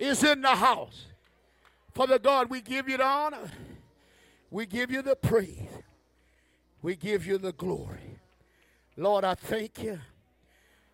[0.00, 1.06] is in the house.
[1.94, 3.50] Father God, we give you the honor.
[4.50, 5.68] We give you the praise.
[6.82, 8.18] We give you the glory.
[8.96, 10.00] Lord, I thank you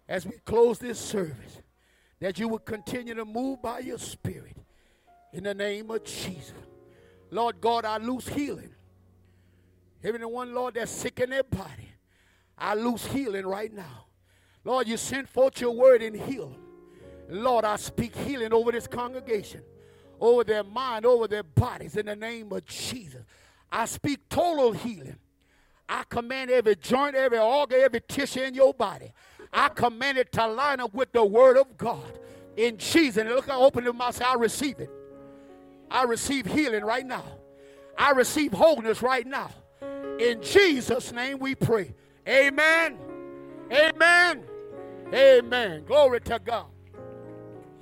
[0.09, 1.63] as we close this service
[2.21, 4.57] that you will continue to move by your spirit
[5.33, 6.53] in the name of Jesus.
[7.31, 8.71] Lord God, I lose healing.
[10.03, 11.91] Everyone, Lord, that's sick in their body,
[12.59, 14.07] I lose healing right now.
[14.65, 16.66] Lord, you send forth your word and heal them.
[17.29, 19.63] Lord, I speak healing over this congregation,
[20.21, 23.23] over their mind, over their bodies in the name of Jesus.
[23.71, 25.19] I speak total healing.
[25.89, 29.13] I command every joint, every organ, every tissue in your body.
[29.53, 32.19] I command it to line up with the word of God.
[32.57, 33.19] In Jesus.
[33.19, 34.91] And look, I open the mouth, I receive it.
[35.91, 37.25] I receive healing right now.
[37.99, 39.51] I receive wholeness right now.
[40.19, 41.95] In Jesus' name we pray.
[42.27, 42.99] Amen.
[43.71, 44.43] Amen.
[45.13, 45.85] Amen.
[45.85, 46.67] Glory to God.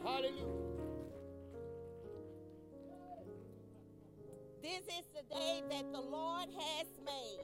[0.04, 0.46] Hallelujah.
[4.62, 7.41] This is the day that the Lord has made.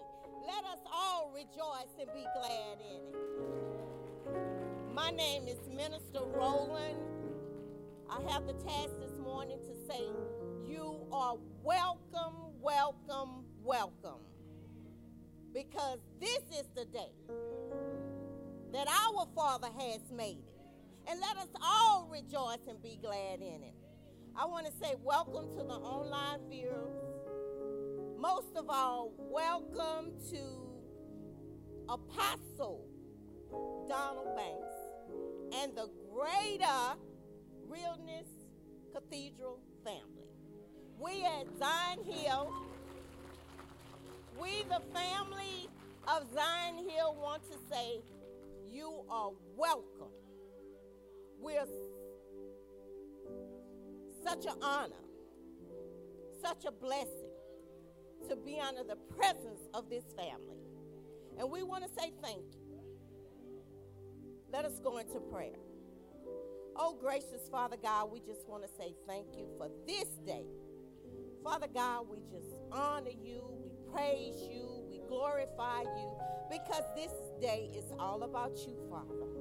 [0.47, 4.95] Let us all rejoice and be glad in it.
[4.95, 6.99] My name is Minister Roland.
[8.11, 10.03] I have the task this morning to say,
[10.67, 14.21] You are welcome, welcome, welcome.
[15.55, 17.13] Because this is the day
[18.73, 20.50] that our Father has made.
[21.09, 23.75] And let us all rejoice and be glad in it.
[24.37, 26.95] I want to say welcome to the online viewers.
[28.19, 30.39] Most of all, welcome to
[31.89, 32.87] Apostle
[33.89, 36.97] Donald Banks and the greater
[37.67, 38.29] Realness
[38.95, 40.29] Cathedral family.
[40.99, 42.53] We at Zion Hill,
[44.41, 45.69] we the family
[46.07, 48.01] of Zion Hill want to say
[48.71, 50.20] you are welcome.
[51.41, 51.67] We're
[54.25, 54.95] such an honor,
[56.43, 57.31] such a blessing
[58.29, 60.61] to be under the presence of this family.
[61.39, 62.81] And we want to say thank you.
[64.53, 65.57] Let us go into prayer.
[66.77, 70.45] Oh, gracious Father God, we just want to say thank you for this day.
[71.43, 76.13] Father God, we just honor you, we praise you, we glorify you
[76.51, 79.40] because this day is all about you, Father.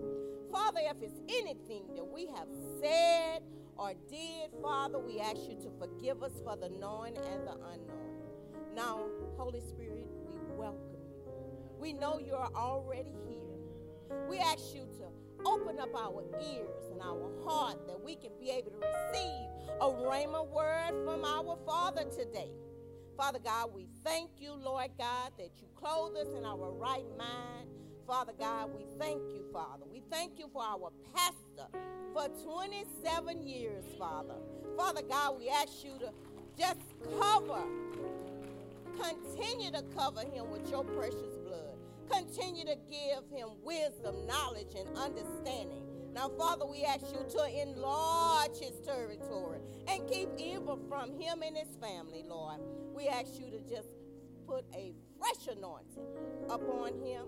[0.51, 2.47] Father, if it's anything that we have
[2.81, 3.41] said
[3.77, 8.75] or did, Father, we ask you to forgive us for the known and the unknown.
[8.75, 9.05] Now,
[9.38, 11.31] Holy Spirit, we welcome you.
[11.79, 14.19] We know you're already here.
[14.27, 18.49] We ask you to open up our ears and our heart that we can be
[18.49, 19.49] able to receive
[19.81, 22.51] a rhema word from our Father today.
[23.15, 27.67] Father God, we thank you, Lord God, that you clothe us in our right mind.
[28.09, 29.83] Father God, we thank you, Father.
[29.93, 31.69] We thank you for our pastor
[32.11, 34.33] for 27 years, Father.
[34.75, 36.11] Father God, we ask you to
[36.57, 36.79] just
[37.19, 37.61] cover,
[38.99, 41.77] continue to cover him with your precious blood.
[42.11, 45.83] Continue to give him wisdom, knowledge, and understanding.
[46.11, 51.55] Now, Father, we ask you to enlarge his territory and keep evil from him and
[51.55, 52.59] his family, Lord.
[52.91, 53.89] We ask you to just
[54.47, 56.07] put a fresh anointing
[56.49, 57.27] upon him.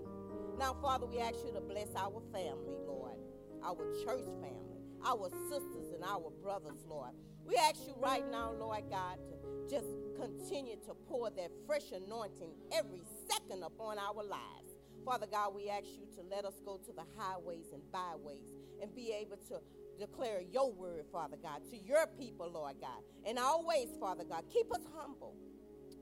[0.61, 3.17] Now, Father, we ask you to bless our family, Lord,
[3.65, 7.13] our church family, our sisters and our brothers, Lord.
[7.43, 12.51] We ask you right now, Lord God, to just continue to pour that fresh anointing
[12.71, 14.77] every second upon our lives.
[15.03, 18.45] Father God, we ask you to let us go to the highways and byways
[18.83, 19.61] and be able to
[19.97, 23.01] declare your word, Father God, to your people, Lord God.
[23.25, 25.33] And always, Father God, keep us humble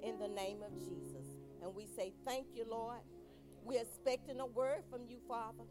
[0.04, 1.24] in the name of Jesus.
[1.64, 3.00] And we say thank you, Lord.
[3.70, 5.64] We're expecting a word from you, Father.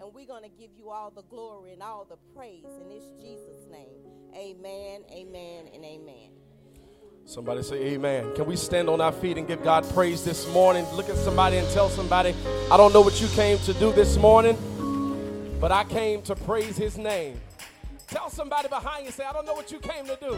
[0.00, 3.04] And we're going to give you all the glory and all the praise in this
[3.20, 3.86] Jesus' name.
[4.34, 6.32] Amen, amen, and amen.
[7.26, 8.34] Somebody say amen.
[8.34, 10.84] Can we stand on our feet and give God praise this morning?
[10.94, 12.34] Look at somebody and tell somebody,
[12.72, 14.56] I don't know what you came to do this morning,
[15.60, 17.40] but I came to praise his name.
[18.08, 20.36] Tell somebody behind you, say, I don't know what you came to do,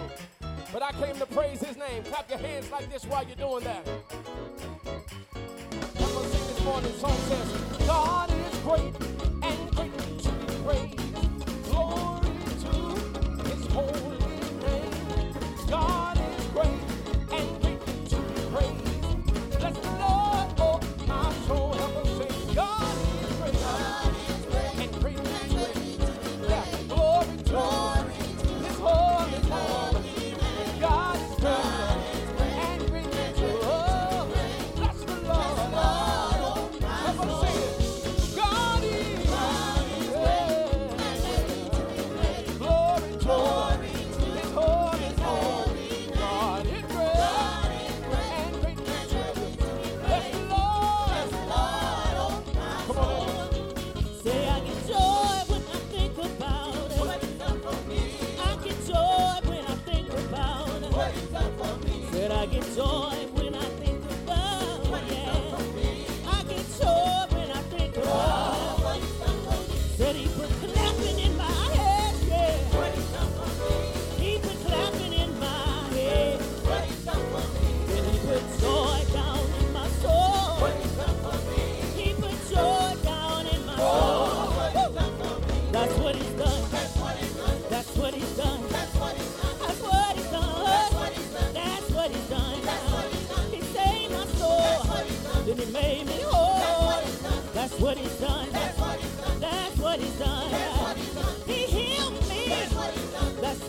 [0.70, 2.02] but I came to praise his name.
[2.04, 3.88] Clap your hands like this while you're doing that.
[6.80, 8.94] Morning song says, God is great
[9.42, 10.99] and greatly to be praised.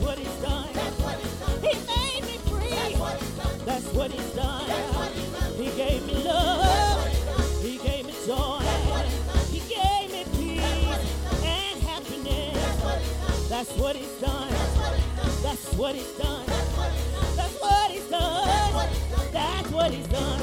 [0.01, 0.67] what he's done.
[1.61, 2.95] He made me free.
[3.65, 4.69] That's what he's done.
[5.57, 7.07] He gave me love.
[7.61, 8.59] He gave me joy.
[9.51, 11.01] He gave me peace
[11.43, 13.49] and happiness.
[13.49, 14.49] That's what he's done.
[15.43, 16.45] That's what he's done.
[17.35, 18.89] That's what he's done.
[19.31, 20.40] That's what he's done.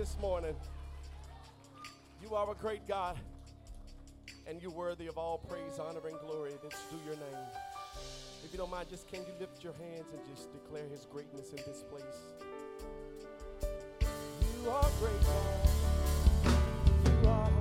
[0.00, 0.56] this morning.
[2.22, 3.18] You are a great God,
[4.46, 7.44] and you're worthy of all praise, honor, and glory that's due your name.
[8.42, 11.50] If you don't mind, just can you lift your hands and just declare his greatness
[11.50, 12.16] in this place?
[14.64, 15.68] You are great God.
[17.04, 17.59] You are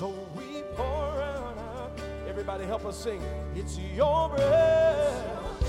[0.00, 1.92] So we pour out
[2.26, 3.20] everybody help us sing.
[3.54, 5.60] It's your breath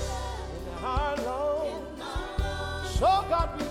[0.56, 2.94] in our lungs.
[2.98, 3.66] So God, we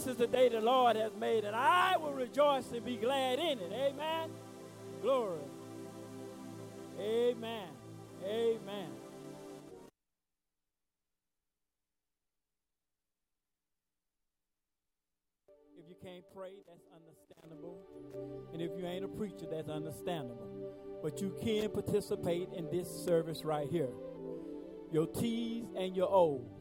[0.00, 3.38] This is the day the Lord has made, and I will rejoice and be glad
[3.38, 3.70] in it.
[3.70, 4.30] Amen.
[5.02, 5.40] Glory.
[6.98, 7.68] Amen.
[8.24, 8.88] Amen.
[15.78, 17.76] If you can't pray, that's understandable.
[18.54, 20.48] And if you ain't a preacher, that's understandable.
[21.02, 23.90] But you can participate in this service right here.
[24.90, 26.59] Your T's and your O's.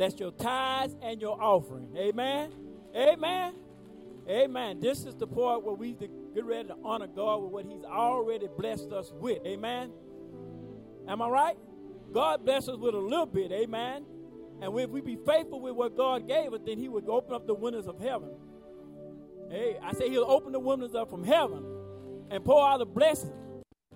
[0.00, 1.94] That's your tithes and your offering.
[1.94, 2.50] Amen.
[2.96, 3.52] Amen.
[4.26, 4.80] Amen.
[4.80, 6.10] This is the part where we get
[6.42, 9.44] ready to honor God with what He's already blessed us with.
[9.44, 9.92] Amen.
[11.06, 11.56] Am I right?
[12.14, 13.52] God bless us with a little bit.
[13.52, 14.06] Amen.
[14.62, 17.46] And if we be faithful with what God gave us, then He would open up
[17.46, 18.30] the windows of heaven.
[19.50, 21.62] Hey, I say He'll open the windows up from heaven
[22.30, 23.34] and pour out a blessing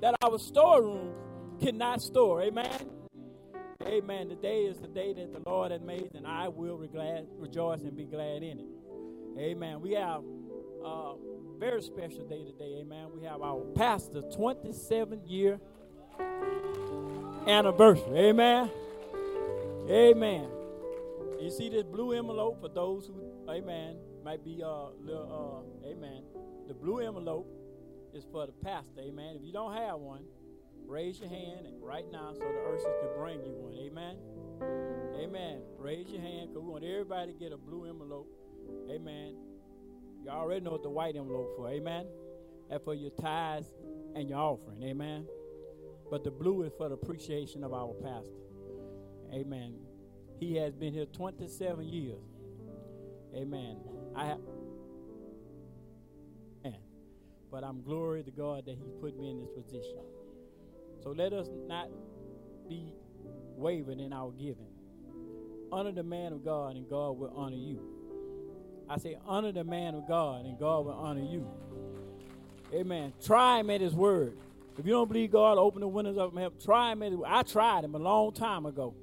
[0.03, 1.15] that our storeroom
[1.63, 2.43] cannot store.
[2.43, 3.04] Amen.
[3.87, 4.31] Amen.
[4.31, 7.95] Today is the day that the Lord has made, and I will glad, rejoice and
[7.95, 8.67] be glad in it.
[9.39, 9.83] Amen.
[9.83, 10.23] We have
[10.85, 11.15] a
[11.59, 12.79] very special day today.
[12.81, 13.09] Amen.
[13.15, 15.61] We have our pastor 27 year
[17.47, 18.19] anniversary.
[18.31, 18.71] Amen.
[19.91, 20.49] Amen.
[21.39, 26.23] You see this blue envelope for those who, amen, might be uh, little, uh, amen.
[26.69, 27.47] The blue envelope
[28.15, 29.01] is for the pastor.
[29.01, 29.37] Amen.
[29.37, 30.25] If you don't have one,
[30.87, 33.75] raise your hand right now so the ushers can bring you one.
[33.75, 34.17] Amen.
[35.23, 35.63] Amen.
[35.79, 38.29] Raise your hand because we want everybody to get a blue envelope.
[38.91, 39.37] Amen.
[40.23, 41.69] You already know what the white envelope for.
[41.69, 42.07] Amen.
[42.71, 43.67] That's for your tithes
[44.15, 44.83] and your offering.
[44.83, 45.27] Amen.
[46.11, 48.31] But the blue is for the appreciation of our pastor.
[49.33, 49.75] Amen.
[50.39, 52.23] He has been here 27 years.
[53.35, 53.79] Amen.
[54.15, 54.39] I have
[57.55, 60.01] but I'm glory to God that He put me in this position.
[61.05, 61.91] So let us not
[62.67, 62.95] be
[63.57, 64.67] wavering in our giving.
[65.71, 67.79] Honor the man of God, and God will honor you.
[68.89, 71.47] I say, honor the man of God, and God will honor you.
[72.73, 73.13] Amen.
[73.23, 74.37] Try him at his word.
[74.79, 76.59] If you don't believe God, open the windows of heaven.
[76.65, 77.29] Try him at his word.
[77.29, 78.95] I tried him a long time ago,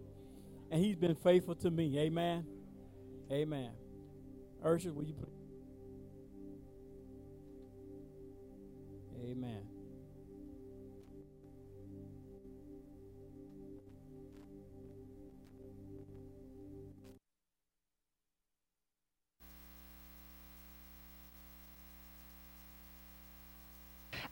[0.72, 2.00] and he's been faithful to me.
[2.00, 2.46] Amen.
[3.32, 3.70] Amen.
[4.66, 5.30] Ursula, will you put
[9.24, 9.71] Amen.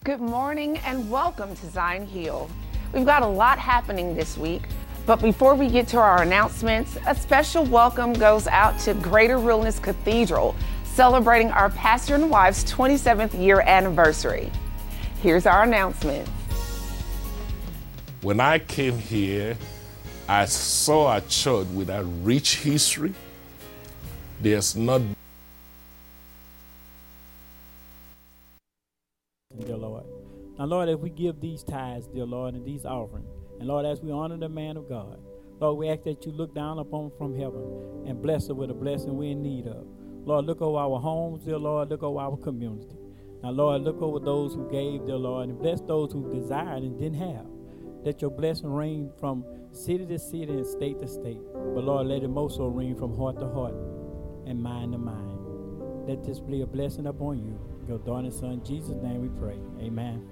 [0.05, 2.49] Good morning and welcome to Zion Hill.
[2.93, 4.61] We've got a lot happening this week,
[5.05, 9.77] but before we get to our announcements, a special welcome goes out to Greater Realness
[9.77, 14.49] Cathedral, celebrating our pastor and wife's 27th year anniversary.
[15.21, 16.25] Here's our announcement.
[18.21, 19.57] When I came here,
[20.29, 23.13] I saw a church with a rich history.
[24.41, 25.01] There's not
[29.65, 30.03] dear Lord.
[30.57, 34.01] Now, Lord, as we give these tithes, dear Lord, and these offerings, and Lord, as
[34.01, 35.19] we honor the man of God,
[35.59, 38.73] Lord, we ask that you look down upon from heaven and bless us with a
[38.73, 39.85] blessing we're in need of.
[40.25, 42.97] Lord, look over our homes, dear Lord, look over our community.
[43.43, 46.97] Now, Lord, look over those who gave, dear Lord, and bless those who desired and
[46.99, 47.45] didn't have.
[48.03, 51.41] Let your blessing rain from city to city and state to state.
[51.53, 53.75] But Lord, let it most so rain from heart to heart
[54.45, 55.37] and mind to mind.
[56.07, 58.51] Let this be a blessing upon you your daughter and son.
[58.51, 59.57] In Jesus' name we pray.
[59.81, 60.28] Amen.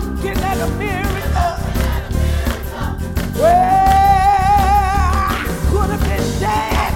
[0.00, 1.56] Looking at a miracle.
[3.36, 5.30] Well, I
[5.70, 6.92] could have been dead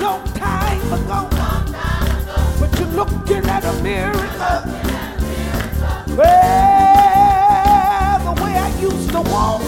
[0.00, 1.28] long time ago.
[2.58, 4.62] But you're looking at a miracle.
[6.16, 9.62] Well, the way I used to walk,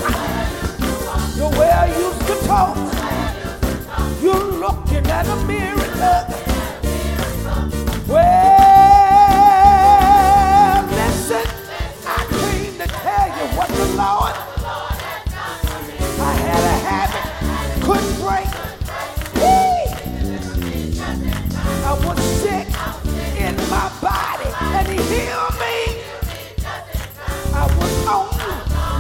[1.37, 2.77] the way I used to talk,
[4.22, 6.52] you're looking at a miracle.
[13.83, 14.37] Lord,
[16.18, 17.25] I had a habit,
[17.83, 18.51] couldn't break.
[19.35, 19.87] Whee!
[21.85, 22.68] I was sick
[23.37, 25.77] in my body, and He healed me.
[27.53, 28.31] I was on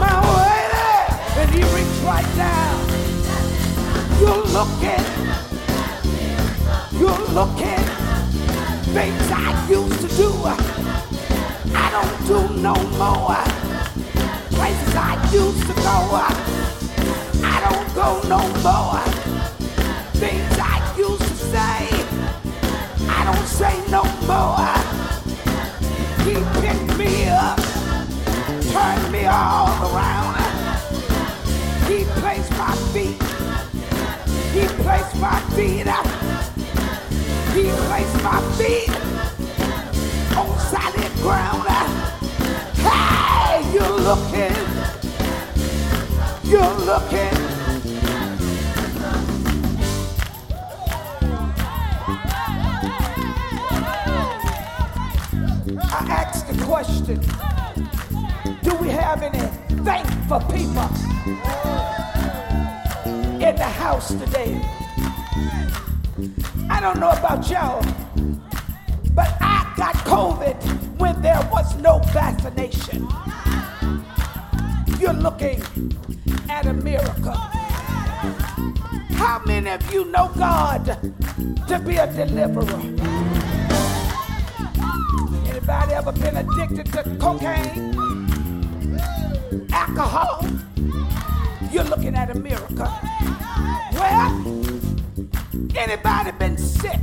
[0.00, 2.76] my way there, and He reached right down.
[4.20, 5.06] You're looking,
[6.98, 7.84] you're looking.
[8.92, 10.28] Things I used to do,
[11.74, 13.71] I don't do no more.
[14.92, 15.96] Places I used to go,
[17.44, 19.00] I don't go no more.
[20.20, 21.88] Things I used to say,
[23.08, 24.76] I don't say no more.
[26.26, 27.58] He picked me up,
[28.70, 30.36] turned me all around.
[31.88, 33.22] He placed my feet,
[34.52, 35.88] he placed my feet.
[37.54, 38.90] He placed my feet
[40.36, 41.68] on solid ground.
[42.76, 44.71] Hey, you're looking,
[46.52, 47.34] you're looking.
[55.80, 57.20] I asked the question
[58.62, 59.38] Do we have any
[59.82, 60.90] thankful people
[63.40, 64.60] in the house today?
[66.68, 67.82] I don't know about y'all,
[69.14, 73.08] but I got COVID when there was no vaccination.
[75.00, 75.62] You're looking
[76.62, 77.32] at a miracle.
[79.18, 80.84] How many of you know God
[81.66, 82.80] to be a deliverer?
[85.48, 87.96] Anybody ever been addicted to cocaine?
[89.72, 90.46] Alcohol?
[91.72, 92.92] You're looking at a miracle.
[93.94, 94.30] Well,
[95.74, 97.00] anybody been sick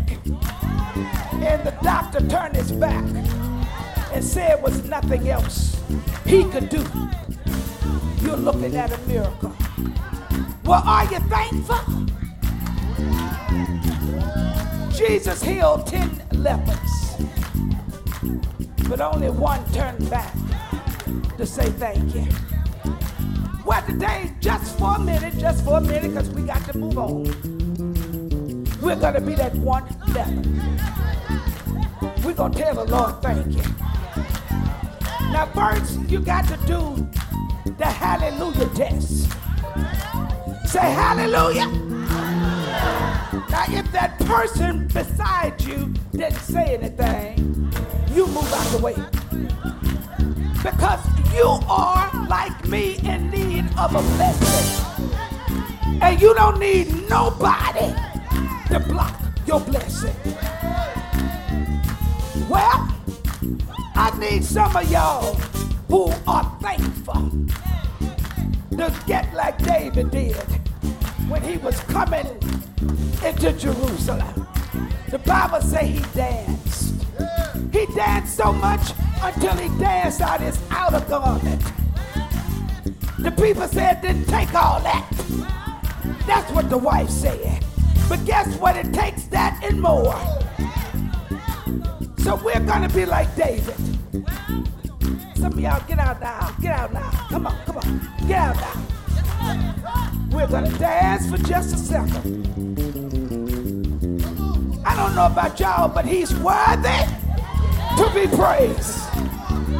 [1.41, 3.03] and the doctor turned his back
[4.13, 5.81] and said it was nothing else
[6.25, 6.85] he could do?
[8.21, 9.55] You're looking at a miracle.
[10.65, 11.77] Well, are you thankful?
[14.95, 17.15] Jesus healed 10 lepers,
[18.89, 20.33] but only one turned back
[21.37, 22.27] to say thank you.
[23.65, 26.97] Well, today, just for a minute, just for a minute, because we got to move
[26.97, 27.23] on,
[28.81, 30.43] we're going to be that one leper.
[32.25, 33.63] We're going to tell the Lord thank you.
[35.31, 37.07] Now, first, you got to do
[37.77, 39.29] the hallelujah test.
[40.65, 41.67] Say hallelujah.
[43.49, 47.71] Now, if that person beside you didn't say anything,
[48.13, 48.95] you move out the way.
[50.63, 50.99] Because
[51.33, 55.05] you are like me in need of a blessing.
[56.01, 57.93] And you don't need nobody
[58.67, 60.15] to block your blessing.
[62.49, 62.93] Well,
[63.95, 65.35] I need some of y'all
[65.89, 67.31] who are thankful
[68.71, 70.35] to get like David did
[71.27, 72.27] when he was coming
[73.25, 74.47] into Jerusalem.
[75.09, 76.93] The Bible say he danced.
[77.73, 81.61] He danced so much until he danced out his outer garment.
[83.17, 85.05] The people said didn't take all that.
[86.25, 87.65] That's what the wife said.
[88.07, 88.77] But guess what?
[88.77, 90.15] It takes that and more.
[92.19, 93.75] So we're gonna be like David.
[95.39, 96.53] Some of y'all get out now.
[96.59, 97.09] Get out now.
[97.29, 98.27] Come on, come on.
[98.27, 100.09] Get out now.
[100.31, 102.45] We're gonna dance for just a second.
[104.85, 106.89] I don't know about y'all, but he's worthy
[107.95, 108.99] to be praised.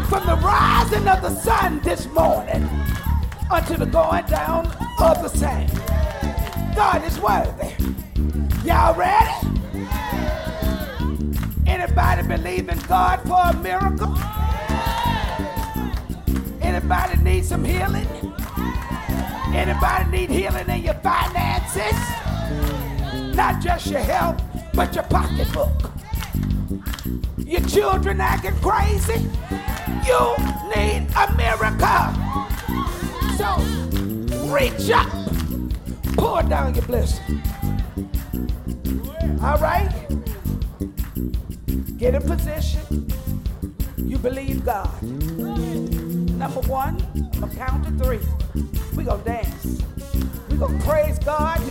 [0.08, 2.70] From the rising of the sun this morning
[3.52, 4.66] until the going down
[4.98, 5.68] of the same.
[6.74, 7.74] God is worthy.
[8.64, 9.36] Y'all ready?
[11.68, 14.16] Anybody believe in God for a miracle?
[16.80, 18.08] Anybody need some healing?
[19.54, 22.00] Anybody need healing in your finances?
[23.36, 24.42] Not just your health,
[24.74, 25.92] but your pocketbook.
[27.38, 29.28] Your children acting crazy.
[30.08, 30.36] You
[30.74, 32.14] need a miracle.
[33.36, 33.58] So
[34.48, 35.10] reach up,
[36.16, 37.42] pour down your blessing.
[39.44, 39.92] All right?
[41.98, 43.12] Get in position.
[43.98, 46.09] You believe God.
[46.40, 46.96] Number one,
[47.44, 48.20] I'm count to three.
[48.96, 49.84] We gonna dance.
[50.50, 51.62] We gonna praise God.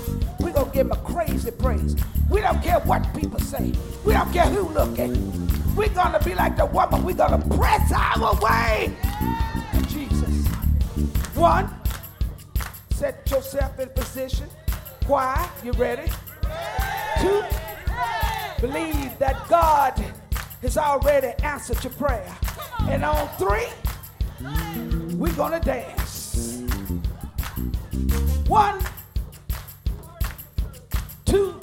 [0.40, 1.96] We gonna give him a crazy praise.
[2.28, 3.72] We don't care what people say.
[4.04, 5.14] We don't care who looking.
[5.74, 7.02] We're gonna be like the woman.
[7.02, 8.94] We're gonna press our way
[9.88, 10.46] Jesus.
[11.34, 11.74] One,
[12.90, 14.48] set yourself in position.
[15.06, 16.12] Choir, you ready?
[17.20, 17.42] Two,
[18.60, 19.98] believe that God
[20.60, 22.36] has already answered your prayer.
[22.80, 23.68] And on three,
[24.40, 26.62] we're gonna dance.
[28.46, 28.78] One,
[31.24, 31.60] two,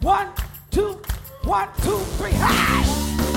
[0.00, 0.28] one,
[0.70, 1.00] two,
[1.44, 2.30] one, two, three.
[2.30, 3.29] Hey!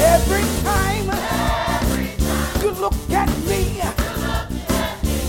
[0.00, 1.06] Every time
[2.62, 3.82] you look at me,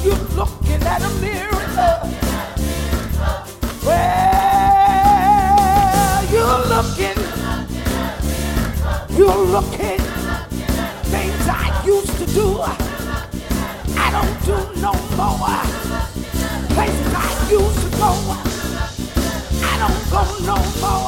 [0.04, 2.00] you're looking at a miracle.
[3.84, 5.10] Well,
[6.32, 7.20] you're looking,
[9.18, 10.02] you're looking
[11.10, 12.62] things I used to do.
[12.62, 15.64] I don't do no more.
[16.76, 17.18] Places I
[17.50, 18.12] used to go,
[19.66, 20.99] I don't go no more.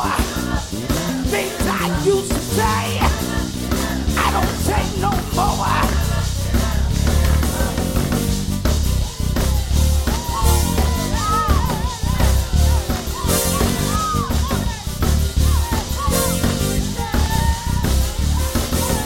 [5.02, 5.82] No more.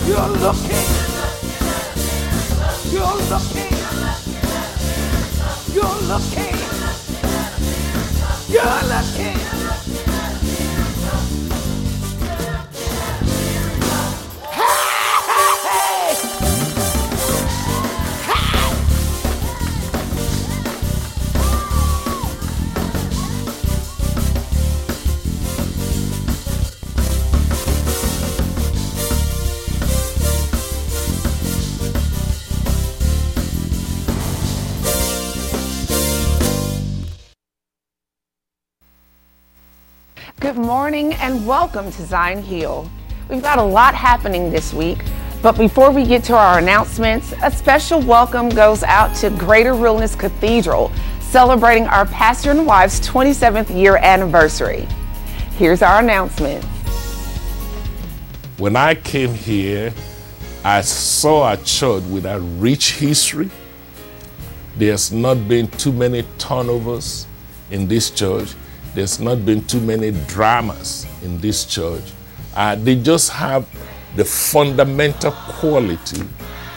[0.06, 0.88] You're looking.
[2.92, 3.74] You're looking.
[5.74, 6.56] You're looking.
[8.50, 9.45] You're looking.
[41.46, 42.90] Welcome to Zion Hill.
[43.30, 44.98] We've got a lot happening this week,
[45.44, 50.16] but before we get to our announcements, a special welcome goes out to Greater Realness
[50.16, 54.88] Cathedral, celebrating our pastor and wife's 27th year anniversary.
[55.56, 56.66] Here's our announcement.
[58.58, 59.94] When I came here,
[60.64, 63.52] I saw a church with a rich history.
[64.78, 67.28] There's not been too many turnovers
[67.70, 68.56] in this church.
[68.96, 72.14] There's not been too many dramas in this church.
[72.56, 73.68] Uh, they just have
[74.16, 76.24] the fundamental quality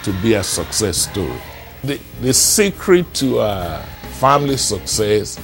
[0.02, 1.40] to be a success story.
[1.84, 3.82] The, the secret to uh,
[4.18, 5.38] family success,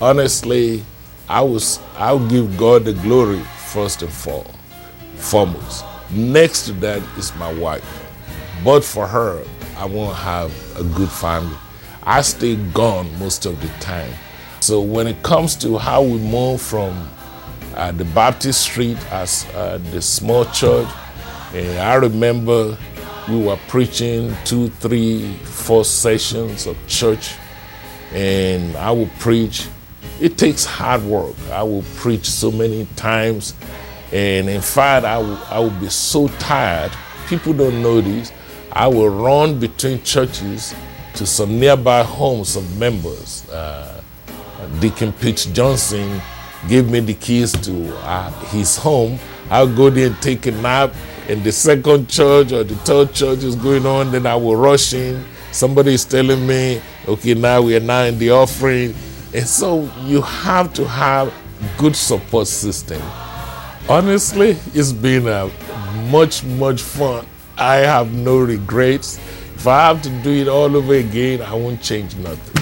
[0.00, 0.84] honestly,
[1.28, 4.44] I was I'll give God the glory first and for,
[5.14, 5.84] foremost.
[6.10, 7.84] Next to that is my wife.
[8.64, 9.44] But for her,
[9.76, 11.56] I won't have a good family.
[12.02, 14.12] I stay gone most of the time.
[14.60, 17.08] So when it comes to how we move from
[17.74, 20.88] uh, the Baptist Street as uh, the small church,
[21.54, 22.76] eh, I remember
[23.28, 27.34] we were preaching two, three, four sessions of church,
[28.12, 29.68] and I would preach.
[30.20, 31.36] It takes hard work.
[31.52, 33.54] I will preach so many times,
[34.12, 36.90] and in fact, I will, I will be so tired.
[37.28, 38.32] People don't know this.
[38.72, 40.74] I will run between churches
[41.14, 43.48] to some nearby homes of members.
[43.50, 43.97] Uh,
[44.80, 46.20] Deacon Pitch Johnson
[46.68, 49.18] gave me the keys to uh, his home.
[49.50, 50.92] I'll go there and take a nap,
[51.28, 54.12] and the second church or the third church is going on.
[54.12, 55.24] Then I will rush in.
[55.52, 58.94] Somebody is telling me, okay, now we are now in the offering.
[59.34, 61.32] And so you have to have
[61.76, 63.00] good support system.
[63.88, 65.50] Honestly, it's been a
[66.10, 67.26] much, much fun.
[67.56, 69.16] I have no regrets.
[69.54, 72.57] If I have to do it all over again, I won't change nothing.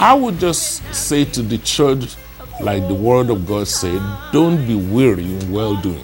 [0.00, 2.16] I would just say to the church,
[2.62, 4.00] like the Word of God said,
[4.32, 6.02] don't be weary in well doing.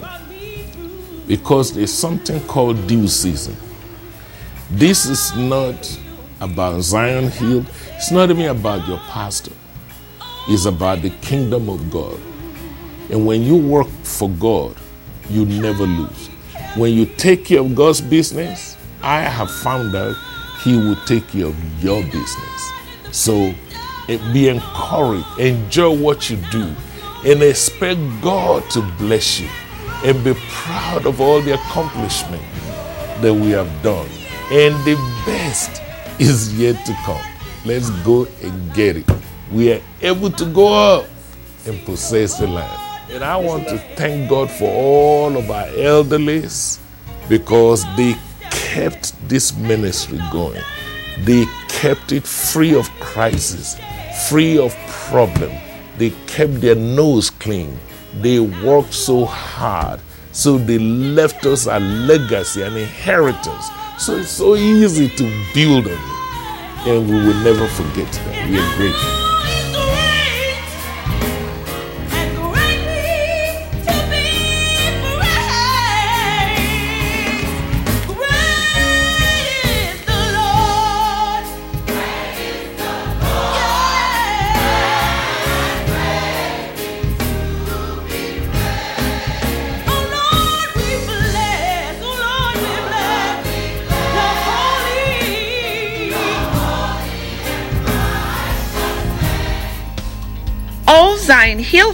[1.25, 3.57] Because there's something called due season.
[4.69, 5.99] This is not
[6.39, 9.53] about Zion Hill, it's not even about your pastor,
[10.47, 12.19] it's about the kingdom of God.
[13.09, 14.75] And when you work for God,
[15.27, 16.27] you never lose.
[16.75, 20.15] When you take care of God's business, I have found out
[20.61, 22.71] He will take care of your business.
[23.11, 23.55] So
[24.07, 26.73] be encouraged, enjoy what you do,
[27.25, 29.49] and expect God to bless you.
[30.03, 32.43] And be proud of all the accomplishment
[33.21, 34.07] that we have done.
[34.51, 35.81] And the best
[36.19, 37.21] is yet to come.
[37.65, 39.09] Let's go and get it.
[39.51, 41.05] We are able to go up
[41.65, 42.79] and possess the land.
[43.09, 46.79] And I want to thank God for all of our elderlies
[47.27, 48.15] because they
[48.51, 50.61] kept this ministry going.
[51.21, 53.75] They kept it free of crisis,
[54.29, 54.75] free of
[55.09, 55.51] problem.
[55.97, 57.77] They kept their nose clean.
[58.21, 59.99] They worked so hard.
[60.31, 63.69] So they left us a legacy, an inheritance.
[63.97, 66.87] So it's so easy to build on it.
[66.87, 68.49] And we will never forget that.
[68.49, 69.26] We are grateful.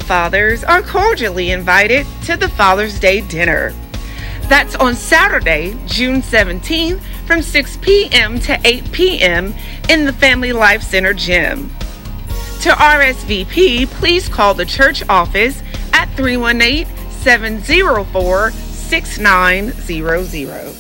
[0.03, 3.73] Fathers are cordially invited to the Father's Day dinner.
[4.49, 8.39] That's on Saturday, June 17th from 6 p.m.
[8.41, 9.53] to 8 p.m.
[9.89, 11.69] in the Family Life Center gym.
[12.61, 20.71] To RSVP, please call the church office at 318 704 6900.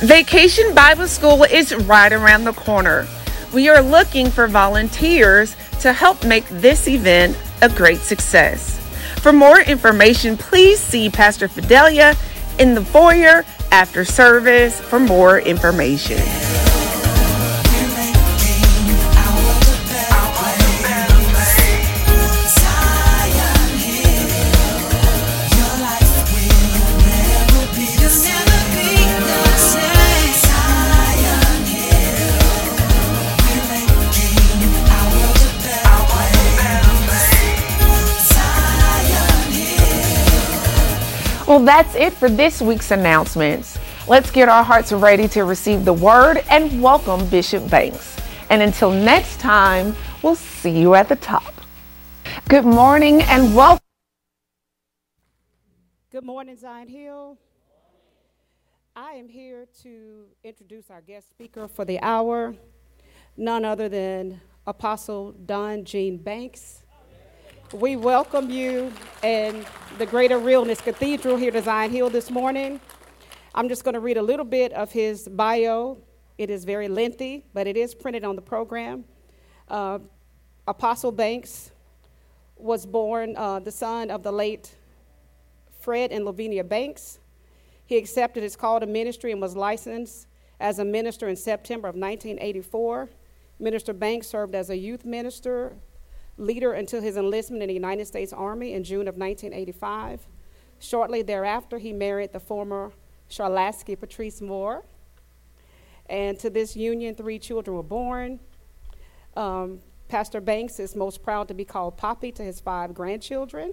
[0.00, 3.06] Vacation Bible School is right around the corner.
[3.54, 8.78] We are looking for volunteers to help make this event a great success.
[9.20, 12.14] For more information, please see Pastor Fidelia
[12.58, 16.18] in the foyer after service for more information.
[41.52, 43.78] Well, that's it for this week's announcements.
[44.08, 48.16] Let's get our hearts ready to receive the word and welcome Bishop Banks.
[48.48, 51.52] And until next time, we'll see you at the top.
[52.48, 53.84] Good morning and welcome.
[56.10, 57.36] Good morning, Zion Hill.
[58.96, 62.54] I am here to introduce our guest speaker for the hour,
[63.36, 66.81] none other than Apostle Don Gene Banks.
[67.72, 68.92] We welcome you
[69.22, 69.64] and
[69.96, 72.78] the Greater Realness Cathedral here to Zion Hill this morning.
[73.54, 75.96] I'm just going to read a little bit of his bio.
[76.36, 79.04] It is very lengthy, but it is printed on the program.
[79.68, 80.00] Uh,
[80.68, 81.70] Apostle Banks
[82.56, 84.74] was born uh, the son of the late
[85.80, 87.20] Fred and Lavinia Banks.
[87.86, 90.26] He accepted his call to ministry and was licensed
[90.60, 93.08] as a minister in September of 1984.
[93.58, 95.74] Minister Banks served as a youth minister
[96.36, 100.26] leader until his enlistment in the United States Army in June of 1985.
[100.78, 102.92] Shortly thereafter, he married the former
[103.30, 104.84] Charlasky Patrice Moore.
[106.06, 108.40] And to this union, three children were born.
[109.36, 113.72] Um, Pastor Banks is most proud to be called Poppy to his five grandchildren.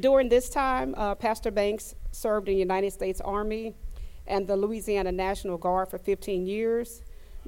[0.00, 3.74] During this time, uh, Pastor Banks served in the United States Army
[4.26, 7.02] and the Louisiana National Guard for 15 years.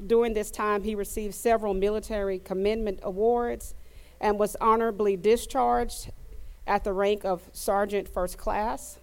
[0.06, 3.74] During this time, he received several military commendment awards
[4.20, 6.10] and was honorably discharged
[6.66, 8.98] at the rank of Sergeant First Class.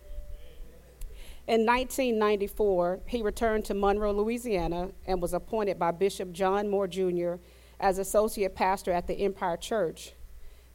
[1.48, 7.36] In 1994, he returned to Monroe, Louisiana, and was appointed by Bishop John Moore Jr.
[7.80, 10.14] as associate pastor at the Empire Church.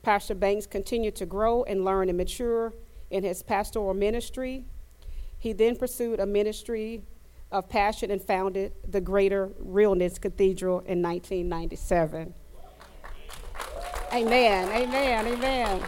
[0.02, 2.72] Pastor Banks continued to grow and learn and mature
[3.10, 4.64] in his pastoral ministry.
[5.38, 7.02] He then pursued a ministry
[7.52, 12.34] of passion and founded the Greater Realness Cathedral in 1997.
[14.12, 15.82] Amen, amen, amen.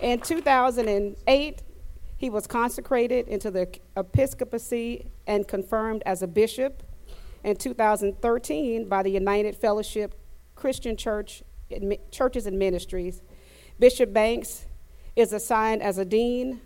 [0.00, 1.62] In 2008,
[2.16, 6.82] he was consecrated into the episcopacy and confirmed as a bishop.
[7.44, 10.14] In 2013, by the United Fellowship
[10.54, 11.42] Christian Church,
[12.10, 13.22] Churches and Ministries,
[13.78, 14.66] Bishop Banks
[15.14, 16.60] is assigned as a dean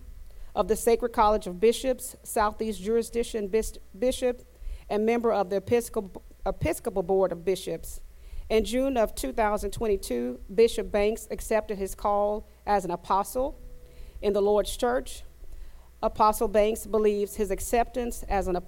[0.55, 3.50] of the Sacred College of Bishops, Southeast Jurisdiction
[3.98, 4.42] Bishop,
[4.88, 8.00] and member of the Episcopal, Episcopal Board of Bishops.
[8.48, 13.59] In June of 2022, Bishop Banks accepted his call as an apostle
[14.20, 15.22] in the Lord's Church.
[16.03, 18.59] Apostle Banks believes his acceptance as an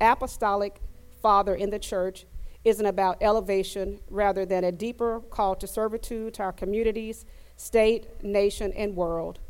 [0.00, 0.80] apostolic
[1.20, 2.26] father in the church
[2.64, 7.24] isn't about elevation rather than a deeper call to servitude to our communities,
[7.56, 9.40] state, nation, and world.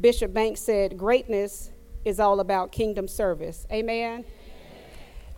[0.00, 1.70] Bishop Banks said, Greatness
[2.04, 3.66] is all about kingdom service.
[3.72, 4.24] Amen.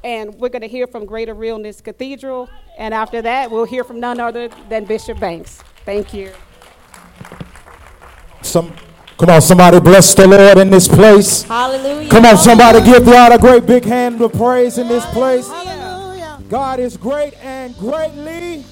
[0.04, 2.48] And we're going to hear from Greater Realness Cathedral.
[2.76, 5.62] And after that, we'll hear from none other than Bishop Banks.
[5.84, 6.32] Thank you.
[8.42, 8.72] Some,
[9.16, 11.42] come on, somebody bless the Lord in this place.
[11.42, 12.08] Hallelujah.
[12.10, 15.48] Come on, somebody give God a great big hand of praise in this place.
[15.48, 16.40] Hallelujah.
[16.48, 18.64] God is great and greatly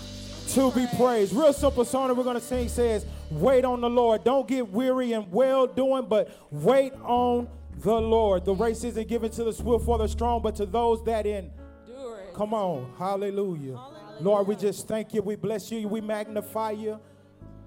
[0.50, 1.32] to be praised.
[1.32, 4.24] Real simple song that we're going to sing says, Wait on the Lord.
[4.24, 7.48] Don't get weary and well doing, but wait on
[7.78, 8.44] the Lord.
[8.44, 12.20] The race isn't given to the swift or the strong, but to those that endure.
[12.34, 12.92] Come on.
[12.98, 13.76] Hallelujah.
[13.76, 14.16] Hallelujah.
[14.20, 15.22] Lord, we just thank you.
[15.22, 15.88] We bless you.
[15.88, 17.00] We magnify you.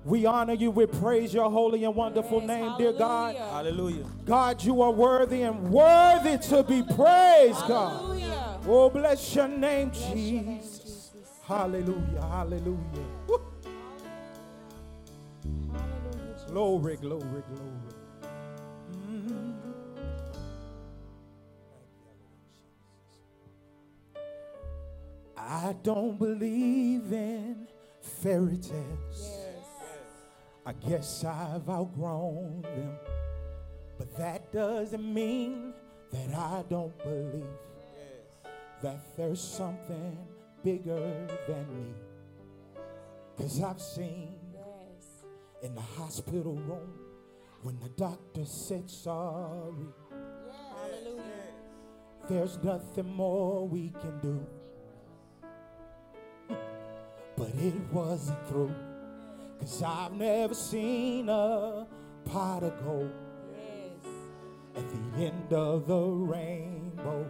[0.06, 0.72] We honor you.
[0.72, 2.92] We praise your holy and wonderful yes, name, hallelujah.
[2.92, 3.36] dear God.
[3.36, 4.06] Hallelujah.
[4.26, 8.28] God, you are worthy and worthy to be praised, hallelujah.
[8.28, 8.60] God.
[8.68, 10.32] Oh, bless your name, bless Jesus.
[10.32, 11.12] Your name, Jesus.
[11.46, 12.22] Hallelujah.
[12.22, 13.19] Hallelujah.
[16.50, 18.00] Glory, glory, glory.
[25.38, 27.68] I don't believe in
[28.02, 28.74] fairy tales.
[29.12, 29.68] Yes.
[30.66, 32.98] I guess I've outgrown them.
[34.00, 35.74] But that doesn't mean
[36.12, 37.46] that I don't believe
[37.94, 38.52] yes.
[38.82, 40.18] that there's something
[40.64, 41.94] bigger than me.
[43.38, 44.39] Because I've seen.
[45.62, 46.94] In the hospital room
[47.64, 49.88] when the doctor said sorry.
[50.12, 51.20] Yes.
[52.30, 54.46] There's nothing more we can do
[57.38, 58.74] but it wasn't through.
[59.60, 61.86] Cause I've never seen a
[62.26, 63.12] pot of gold
[63.52, 64.14] yes.
[64.78, 67.30] at the end of the rainbow.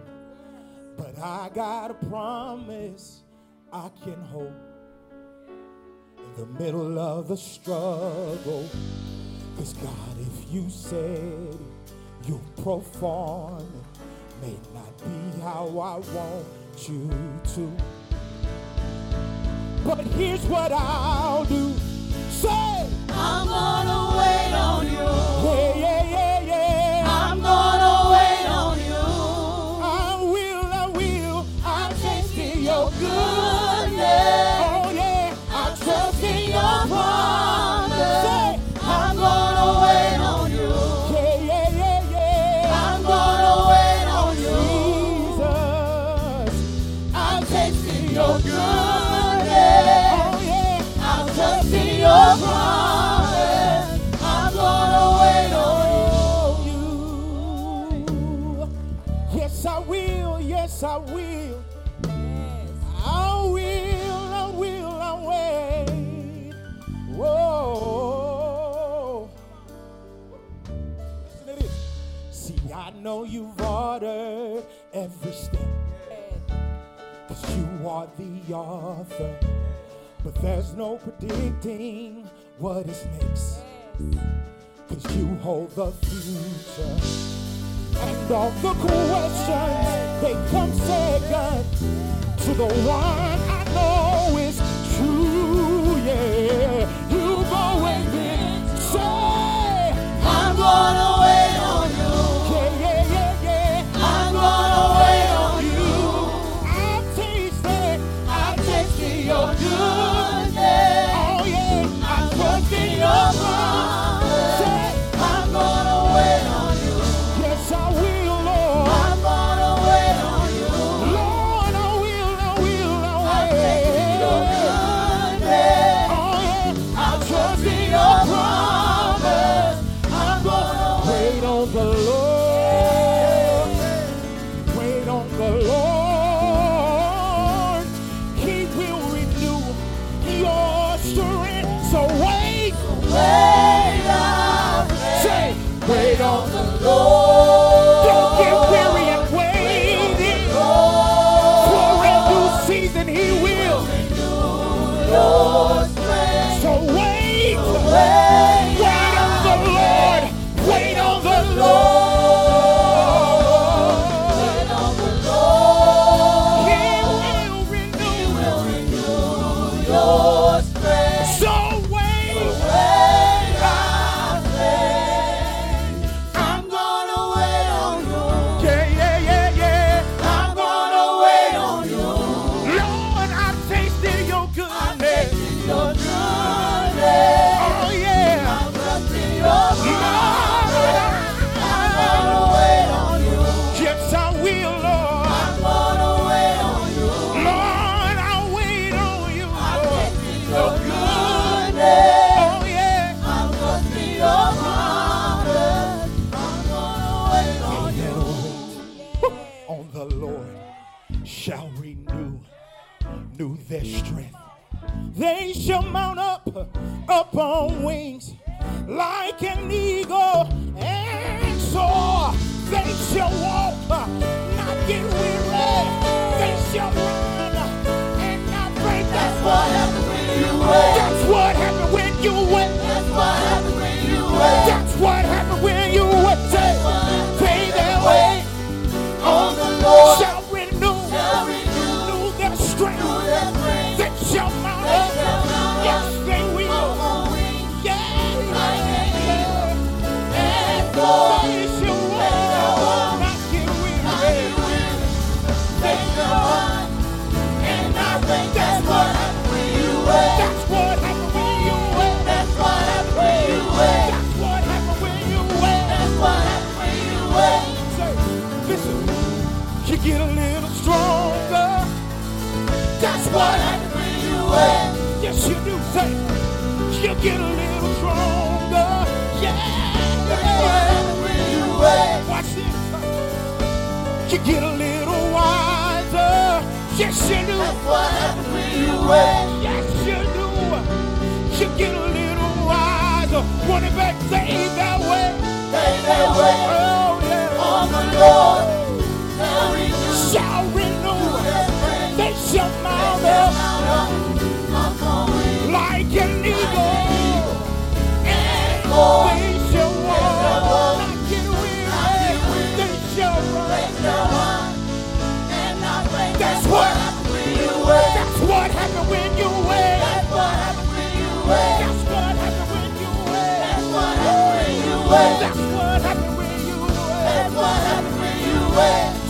[0.97, 3.23] But I got a promise
[3.71, 4.53] I can hold
[6.39, 8.69] the middle of the struggle.
[9.57, 11.57] Cause God, if you said
[12.25, 12.41] you'll
[14.41, 16.45] may not be how I want
[16.87, 17.09] you
[17.55, 17.71] to.
[19.83, 21.73] But here's what I'll do.
[22.29, 24.78] Say, I'm gonna wait on
[73.09, 75.71] know you've ordered every step.
[77.27, 79.35] Cause you are the author
[80.23, 82.29] but there's no predicting
[82.59, 83.63] what is next.
[84.89, 86.97] Cause you hold the future.
[88.05, 91.65] And all the questions, they come second
[92.43, 94.57] to the one I know is
[94.97, 95.97] true.
[96.05, 97.08] Yeah,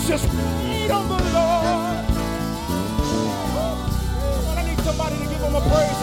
[0.08, 2.06] Just wait on the Lord.
[4.58, 5.99] I need somebody to give him a praise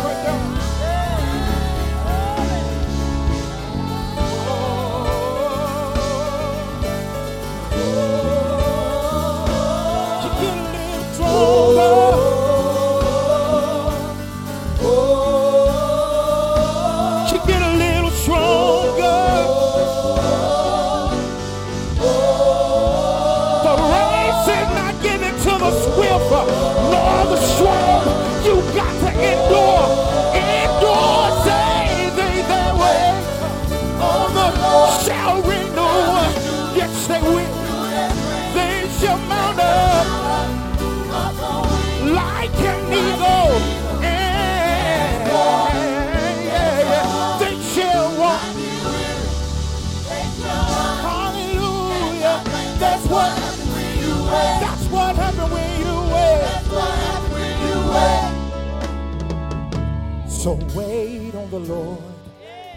[60.47, 61.99] So wait on the Lord.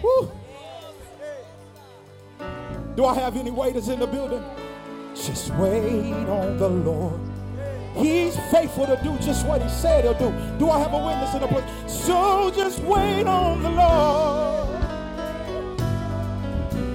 [0.02, 0.32] Woo.
[2.96, 4.42] Do I have any waiters in the building?
[5.14, 7.20] Just wait on the Lord.
[7.94, 10.34] He's faithful to do just what he said he'll do.
[10.58, 11.62] Do I have a witness in the place?
[11.86, 14.80] So just wait on the Lord.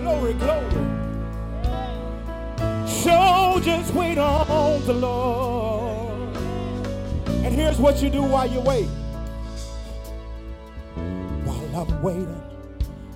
[0.01, 0.71] Glory, glory.
[2.85, 6.35] So just wait on the Lord.
[7.45, 8.89] And here's what you do while you wait.
[12.05, 12.41] Waiting,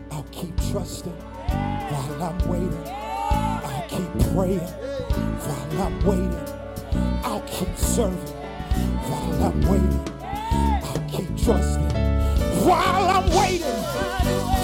[0.09, 1.11] I'll keep trusting.
[1.11, 4.67] While I'm waiting, I'll keep praying.
[5.45, 8.33] While I'm waiting, I'll keep serving.
[9.05, 9.99] While I'm waiting,
[10.87, 11.89] I'll keep trusting.
[12.65, 13.79] While I'm waiting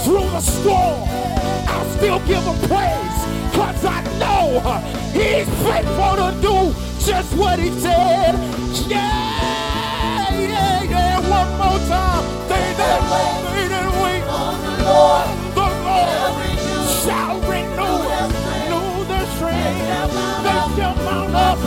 [0.03, 1.07] through the storm,
[1.69, 3.17] I'll still give him praise.
[3.53, 4.59] Cause I know
[5.13, 6.73] he's faithful to do
[7.05, 8.33] just what he said.
[8.89, 11.19] Yeah, yeah, yeah.
[11.19, 12.23] One more time.
[12.49, 13.54] They that
[14.85, 15.27] Lord,
[15.57, 16.33] the Lord
[17.01, 17.97] shall renew,
[18.45, 19.81] renew their strength.
[20.45, 21.59] They shall mount up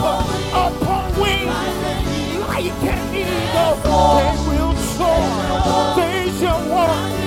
[0.63, 1.59] upon wings
[2.47, 3.75] like an eagle.
[4.17, 5.23] They will soar.
[5.95, 7.19] They shall walk.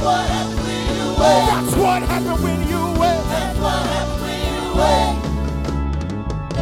[0.00, 0.28] Lord.
[0.30, 1.42] Oh, that's what when you wait.
[1.48, 3.22] That's what happens when you wait.
[3.28, 4.62] That's what happens when you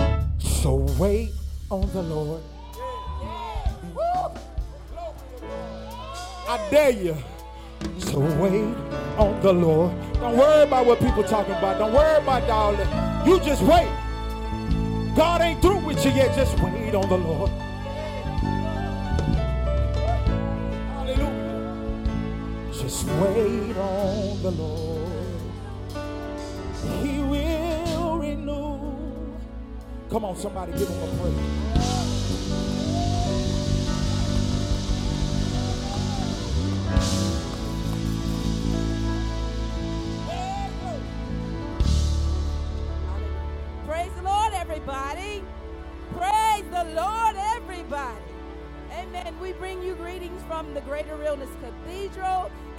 [0.01, 0.41] wait.
[0.41, 1.31] So wait
[1.71, 2.43] on the Lord.
[6.71, 7.17] Dare you.
[7.99, 8.75] So wait
[9.19, 9.93] on the Lord.
[10.15, 11.79] Don't worry about what people talking about.
[11.79, 13.27] Don't worry about that.
[13.27, 13.89] You just wait.
[15.17, 16.35] God ain't through with you yet.
[16.35, 17.51] Just wait on the Lord.
[20.93, 21.93] Hallelujah.
[22.73, 25.13] Just wait on the Lord.
[27.03, 28.77] He will renew
[30.11, 31.07] Come on, somebody give him a.
[31.21, 32.86] Praise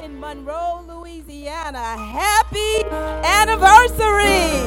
[0.08, 1.98] in Monroe, Louisiana.
[1.98, 2.84] Happy
[3.26, 4.62] anniversary!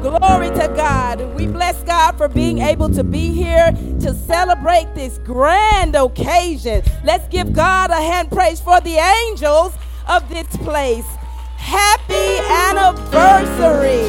[0.00, 1.20] Glory to God.
[1.34, 6.82] We bless God for being able to be here to celebrate this grand occasion.
[7.04, 9.74] Let's give God a hand praise for the angels
[10.08, 11.06] of this place.
[11.56, 12.38] Happy
[12.70, 14.02] anniversary.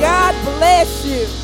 [0.00, 1.37] God bless you.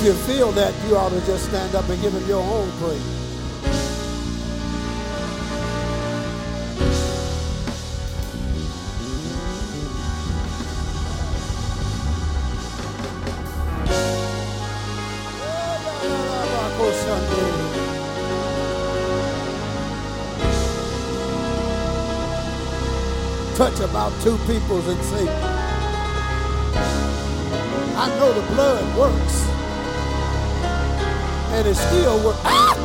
[0.00, 2.70] If you feel that, you ought to just stand up and give him your own
[2.78, 3.02] praise.
[23.54, 25.28] Touch about two peoples and say,
[27.98, 29.49] I know the blood works.
[31.52, 32.38] And it still works.
[32.44, 32.76] Ah!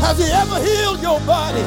[0.00, 1.62] Has he ever healed your body?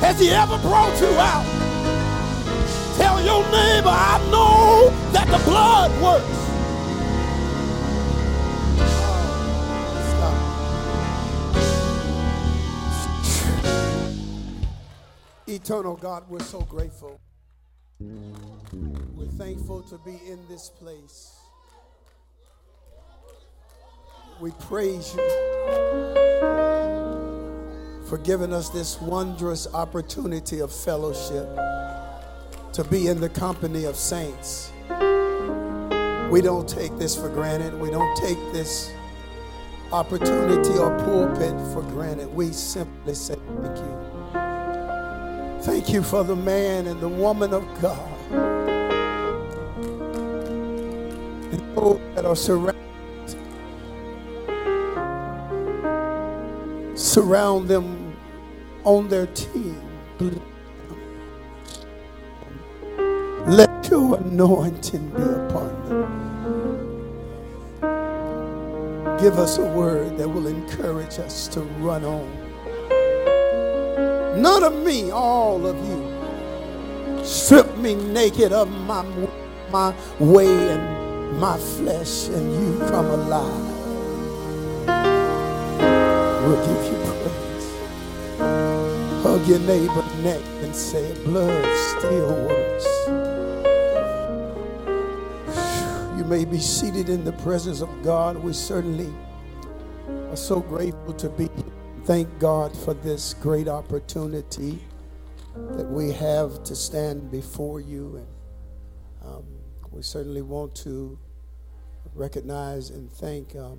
[0.00, 1.44] Has he ever brought you out?
[2.96, 6.31] Tell your neighbor, I know that the blood works.
[15.64, 17.20] Eternal God, we're so grateful.
[18.00, 21.38] We're thankful to be in this place.
[24.40, 25.22] We praise you
[28.08, 31.46] for giving us this wondrous opportunity of fellowship
[32.72, 34.72] to be in the company of saints.
[36.28, 37.78] We don't take this for granted.
[37.78, 38.90] We don't take this
[39.92, 42.34] opportunity or pulpit for granted.
[42.34, 44.01] We simply say thank you.
[45.62, 48.10] Thank you for the man and the woman of God.
[51.38, 52.76] And those that are surrounded.
[56.94, 58.16] Surround them
[58.84, 59.80] on their team.
[63.46, 66.18] Let your anointing be upon them.
[69.20, 72.41] Give us a word that will encourage us to run on.
[74.36, 76.24] None of me, all of you.
[77.24, 79.02] Strip me naked of my,
[79.70, 83.86] my way and my flesh, and you come alive.
[86.28, 87.72] We'll give you praise.
[89.22, 91.64] Hug your neighbor neck and say, blood
[91.98, 92.86] still works.
[96.18, 98.36] You may be seated in the presence of God.
[98.36, 99.12] We certainly
[100.30, 104.80] are so grateful to be here thank God for this great opportunity
[105.54, 108.16] that we have to stand before you.
[108.16, 108.26] And
[109.24, 109.44] um,
[109.90, 111.16] we certainly want to
[112.14, 113.78] recognize and thank um,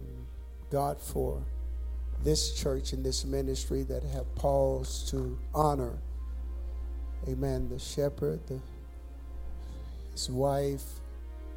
[0.71, 1.43] God for
[2.23, 5.97] this church and this ministry that have paused to honor,
[7.27, 8.61] amen, the shepherd, the,
[10.13, 10.83] his wife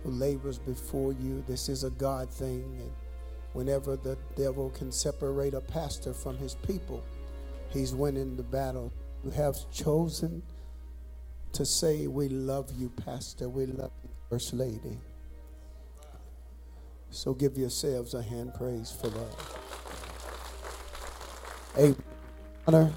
[0.03, 1.45] who labors before you.
[1.47, 2.65] This is a God thing.
[2.81, 2.93] And
[3.57, 7.03] Whenever the devil can separate a pastor from his people,
[7.71, 8.93] he's winning the battle.
[9.25, 10.43] You have chosen
[11.55, 13.49] to say, We love you, Pastor.
[13.49, 14.99] We love you, First Lady.
[17.09, 19.37] So give yourselves a hand praise for that.
[21.79, 22.03] Amen.
[22.67, 22.93] Honor.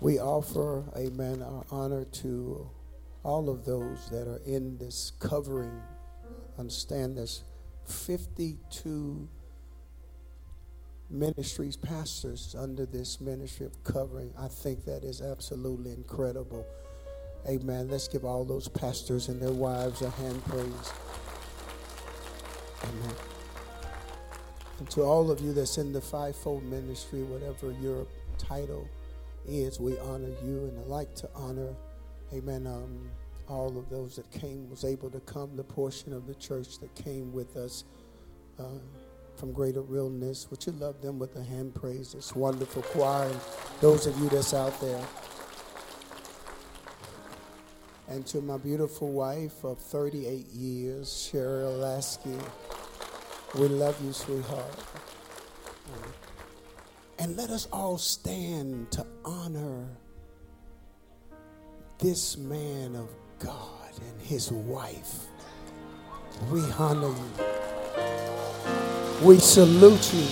[0.00, 2.70] We offer, amen, our honor to
[3.22, 5.82] all of those that are in this covering.
[6.58, 7.44] Understand this
[7.86, 9.28] 52
[11.10, 14.32] ministries, pastors under this ministry of covering.
[14.38, 16.66] I think that is absolutely incredible.
[17.46, 17.88] Amen.
[17.88, 20.92] Let's give all those pastors and their wives a hand praise.
[22.84, 23.14] Amen.
[24.78, 28.06] And to all of you that's in the fivefold ministry, whatever your
[28.38, 28.88] title
[29.46, 30.58] is, we honor you.
[30.64, 31.74] And I'd like to honor,
[32.32, 33.10] amen, um,
[33.48, 36.94] all of those that came, was able to come, the portion of the church that
[36.94, 37.84] came with us
[38.58, 38.64] uh,
[39.36, 40.48] from Greater Realness.
[40.50, 42.12] Would you love them with a hand praise?
[42.12, 43.40] This wonderful choir, and
[43.80, 45.04] those of you that's out there.
[48.08, 52.38] And to my beautiful wife of 38 years, Cheryl Lasky,
[53.54, 54.84] we love you, sweetheart.
[57.18, 59.88] And let us all stand to honor
[61.98, 63.08] this man of
[63.38, 65.26] God and his wife.
[66.50, 67.44] We honor you.
[69.22, 70.26] We salute you.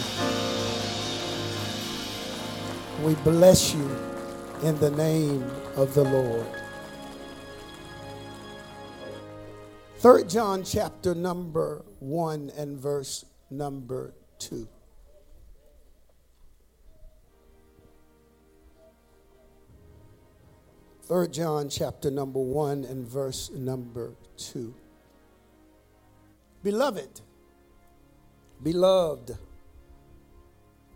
[3.05, 3.89] We bless you
[4.63, 5.45] in the name
[5.77, 6.47] of the Lord.
[9.99, 14.69] Third John chapter number 1 and verse number 2.
[21.09, 24.73] 3 John chapter number 1 and verse number 2.
[26.63, 27.21] Beloved,
[28.63, 29.37] beloved,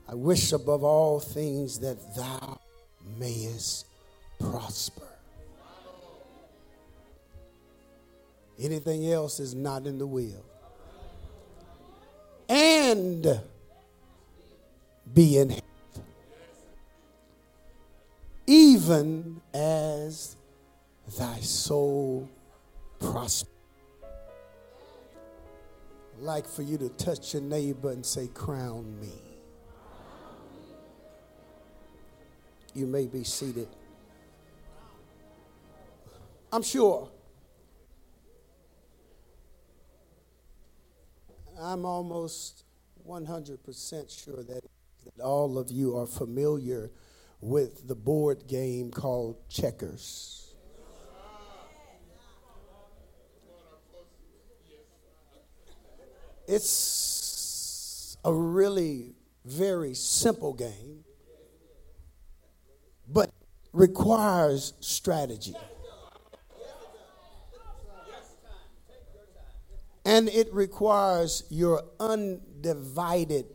[0.08, 2.60] I wish above all things that thou
[3.18, 3.86] mayest
[4.38, 5.08] prosper.
[8.60, 10.44] Anything else is not in the will.
[12.48, 13.40] And
[15.12, 15.60] be in
[18.46, 20.36] even as
[21.18, 22.28] thy soul
[23.00, 23.50] prosper.
[26.16, 29.12] I'd like for you to touch your neighbor and say, Crown me.
[32.74, 33.68] You may be seated.
[36.52, 37.10] I'm sure.
[41.58, 42.64] I'm almost
[43.08, 44.62] 100% sure that,
[45.04, 46.90] that all of you are familiar
[47.46, 50.52] with the board game called checkers.
[56.48, 61.04] It's a really very simple game,
[63.08, 63.30] but
[63.72, 65.54] requires strategy.
[70.04, 73.46] And it requires your undivided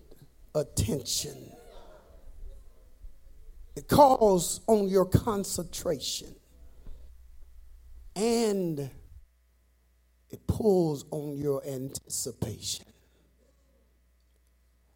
[0.56, 1.52] attention.
[3.76, 6.36] It calls on your concentration.
[8.16, 8.90] And
[10.30, 12.86] it pulls on your anticipation.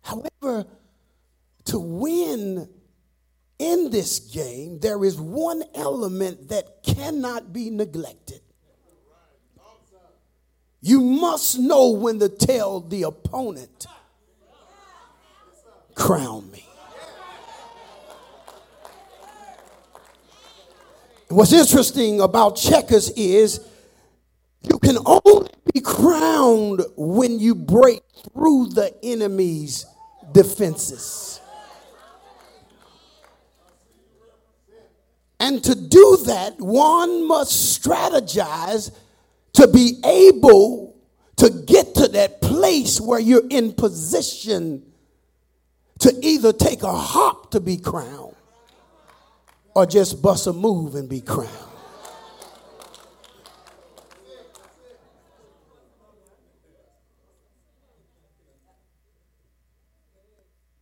[0.02, 0.66] However,
[1.66, 2.70] to win
[3.58, 8.42] in this game, there is one element that cannot be neglected.
[10.82, 13.88] You must know when to tell the opponent,
[15.96, 16.55] crown me.
[21.36, 23.60] What's interesting about checkers is
[24.64, 29.86] you can only be crowned when you break through the enemy's
[30.32, 31.42] defenses.
[35.42, 38.96] And to do that, one must strategize
[39.56, 40.96] to be able
[41.36, 44.84] to get to that place where you're in position
[46.00, 48.35] to either take a hop to be crowned
[49.76, 51.50] or just bust a move and be crowned.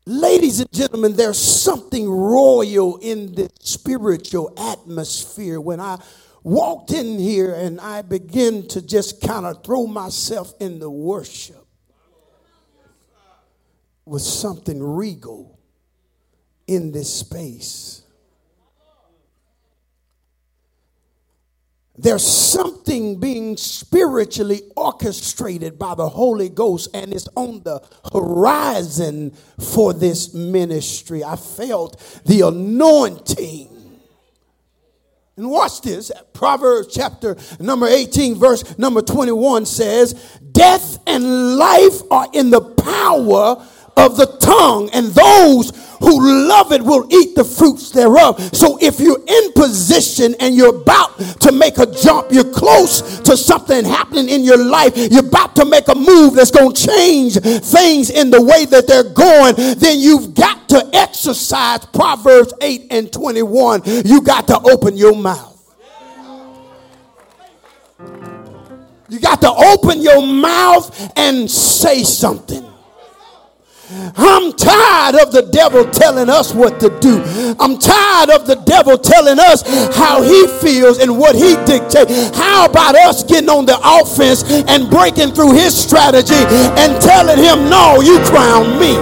[0.05, 5.59] Ladies and gentlemen, there's something royal in the spiritual atmosphere.
[5.61, 5.97] When I
[6.43, 11.65] walked in here and I began to just kind of throw myself in the worship,
[14.05, 15.57] was something regal
[16.67, 18.02] in this space.
[21.95, 29.93] There's something being spiritually orchestrated by the Holy Ghost, and it's on the horizon for
[29.93, 31.23] this ministry.
[31.23, 33.69] I felt the anointing.
[35.35, 36.11] And watch this.
[36.33, 40.13] Proverbs chapter number 18, verse number 21 says,
[40.51, 46.81] Death and life are in the power of the tongue, and those who love it
[46.81, 48.37] will eat the fruits thereof.
[48.53, 53.37] So if you're in position and you're about to make a jump, you're close to
[53.37, 57.39] something happening in your life, you're about to make a move that's going to change
[57.39, 63.11] things in the way that they're going, then you've got to exercise Proverbs 8 and
[63.11, 63.83] 21.
[63.85, 65.51] You got to open your mouth.
[69.09, 72.62] You got to open your mouth and say something.
[74.15, 77.21] I'm tired of the devil telling us what to do.
[77.59, 79.63] I'm tired of the devil telling us
[79.95, 82.35] how he feels and what he dictates.
[82.35, 87.69] How about us getting on the offense and breaking through his strategy and telling him,
[87.69, 88.95] No, you crown me.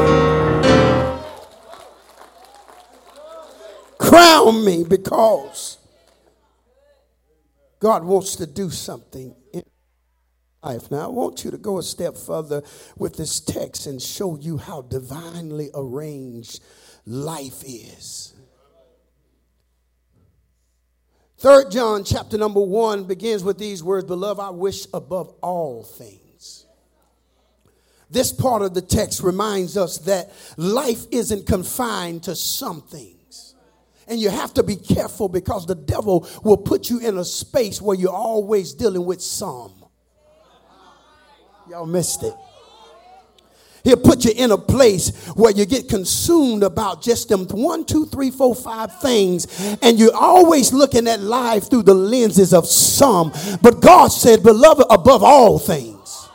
[3.97, 5.77] Crown me because
[7.79, 9.35] God wants to do something
[10.63, 10.91] life.
[10.91, 12.61] Now, I want you to go a step further
[12.97, 16.61] with this text and show you how divinely arranged
[17.05, 18.33] life is.
[21.39, 26.67] Third John chapter number one begins with these words, Beloved, I wish above all things.
[28.11, 33.55] This part of the text reminds us that life isn't confined to some things.
[34.07, 37.81] And you have to be careful because the devil will put you in a space
[37.81, 39.80] where you're always dealing with some.
[41.71, 42.33] Y'all missed it.
[43.85, 48.07] He'll put you in a place where you get consumed about just them one, two,
[48.07, 49.47] three, four, five things,
[49.81, 53.31] and you're always looking at life through the lenses of some.
[53.61, 56.27] But God said, Beloved, above all things.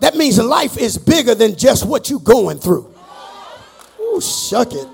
[0.00, 2.94] That means life is bigger than just what you're going through.
[4.02, 4.86] Ooh, shuck it.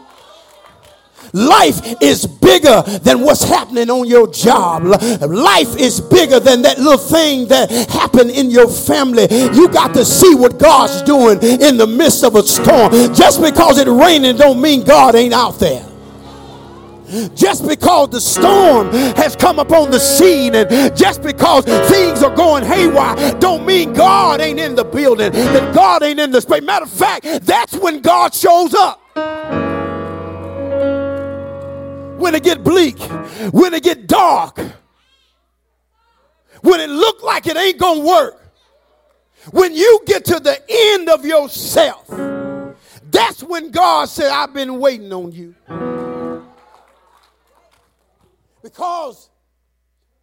[1.35, 4.85] Life is bigger than what's happening on your job.
[4.85, 9.27] Life is bigger than that little thing that happened in your family.
[9.53, 12.93] You got to see what God's doing in the midst of a storm.
[13.13, 15.85] Just because it's raining don't mean God ain't out there.
[17.35, 22.65] Just because the storm has come upon the scene and just because things are going
[22.65, 26.63] haywire don't mean God ain't in the building, that God ain't in the space.
[26.63, 29.01] Matter of fact, that's when God shows up.
[32.19, 32.99] When it get bleak,
[33.53, 34.59] when it get dark,
[36.63, 38.41] when it look like it ain't gonna work,
[39.51, 42.09] when you get to the end of yourself,
[43.11, 45.55] that's when God said, I've been waiting on you.
[48.63, 49.29] Because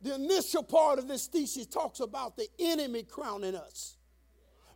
[0.02, 3.98] the initial part of this thesis talks about the enemy crowning us.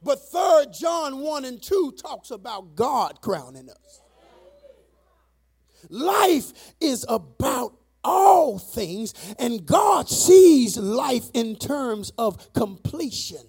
[0.04, 4.02] But third John 1 and 2 talks about God crowning us.
[5.90, 13.46] Life is about all things, and God sees life in terms of completion.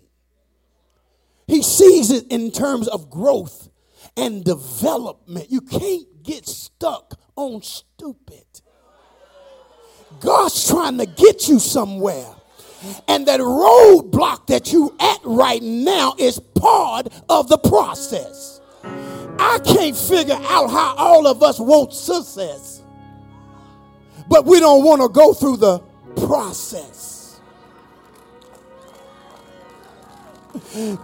[1.47, 3.69] He sees it in terms of growth
[4.17, 5.51] and development.
[5.51, 8.45] You can't get stuck on stupid.
[10.21, 12.33] God's trying to get you somewhere.
[13.09, 18.61] And that roadblock that you at right now is part of the process.
[19.39, 22.83] I can't figure out how all of us want success.
[24.29, 25.79] But we don't want to go through the
[26.27, 27.41] process.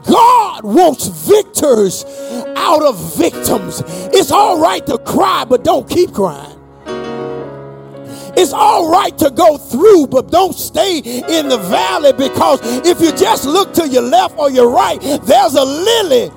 [0.04, 2.04] God wants victors
[2.56, 3.82] out of victims.
[4.12, 6.58] It's all right to cry, but don't keep crying.
[8.34, 13.12] It's all right to go through, but don't stay in the valley because if you
[13.12, 16.30] just look to your left or your right, there's a lily.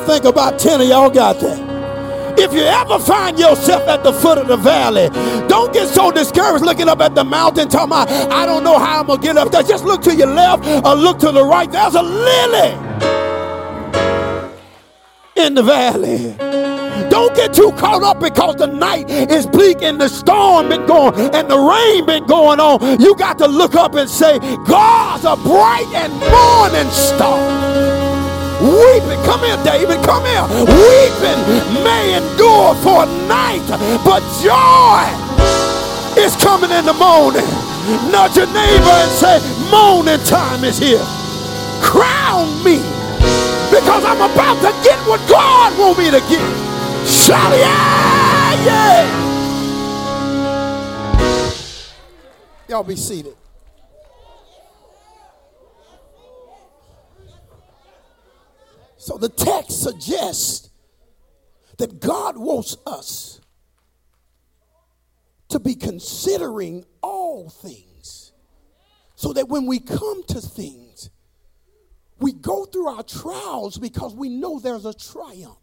[0.00, 2.38] I think about 10 of y'all got that.
[2.38, 5.10] If you ever find yourself at the foot of the valley,
[5.46, 9.00] don't get so discouraged looking up at the mountain, talking about, I don't know how
[9.00, 9.62] I'm going to get up there.
[9.62, 11.70] Just look to your left or look to the right.
[11.70, 12.70] There's a lily
[15.36, 16.34] in the valley.
[17.10, 21.14] Don't get too caught up because the night is bleak and the storm been going
[21.34, 23.00] and the rain been going on.
[23.02, 28.19] You got to look up and say, God's a bright and morning star.
[28.60, 30.44] Weeping, come here, David, come here.
[30.68, 31.40] Weeping
[31.82, 33.64] may endure for a night,
[34.04, 35.00] but joy
[36.20, 37.48] is coming in the morning.
[38.12, 39.40] Nudge your neighbor and say,
[39.70, 41.02] Morning time is here.
[41.80, 42.76] Crown me
[43.70, 46.44] because I'm about to get what God want me to get.
[47.08, 49.30] Shout yeah, yeah.
[52.68, 53.39] Y'all be seated.
[59.10, 60.70] So the text suggests
[61.78, 63.40] that God wants us
[65.48, 68.30] to be considering all things
[69.16, 71.10] so that when we come to things,
[72.20, 75.58] we go through our trials because we know there's a triumph.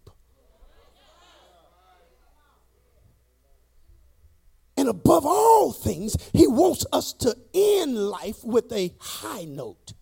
[4.76, 9.94] And above all things, he wants us to end life with a high note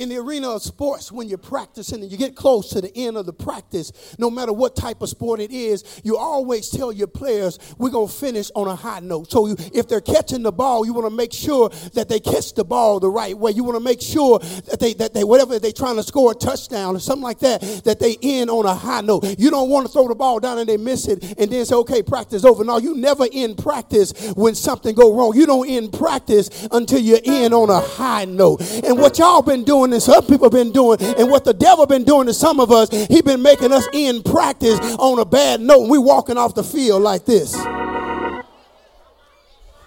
[0.00, 3.18] in the arena of sports when you're practicing and you get close to the end
[3.18, 7.06] of the practice, no matter what type of sport it is, you always tell your
[7.06, 9.30] players, we're going to finish on a high note.
[9.30, 12.54] So you, if they're catching the ball, you want to make sure that they catch
[12.54, 13.50] the ball the right way.
[13.50, 16.34] You want to make sure that they, that they, whatever they're trying to score a
[16.34, 19.38] touchdown or something like that, that they end on a high note.
[19.38, 21.74] You don't want to throw the ball down and they miss it and then say,
[21.74, 22.64] okay, practice over.
[22.64, 25.36] No, you never end practice when something go wrong.
[25.36, 28.62] You don't end practice until you end on a high note.
[28.82, 31.86] And what y'all been doing doing and some people been doing and what the devil
[31.86, 35.60] been doing to some of us he been making us in practice on a bad
[35.60, 37.56] note and we walking off the field like this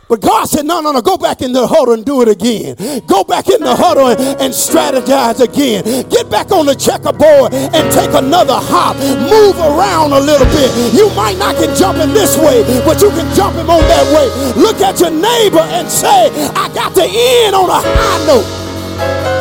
[0.10, 2.76] but God said, no, no, no, go back in the huddle and do it again.
[3.08, 5.82] Go back in the huddle and, and, strategize again.
[6.10, 8.96] Get back on the checkerboard and take another hop.
[8.98, 10.70] Move around a little bit.
[10.94, 14.62] You might not can jump this way, but you can jump him on that way.
[14.62, 19.33] Look at your neighbor and say, I got the end on a high note.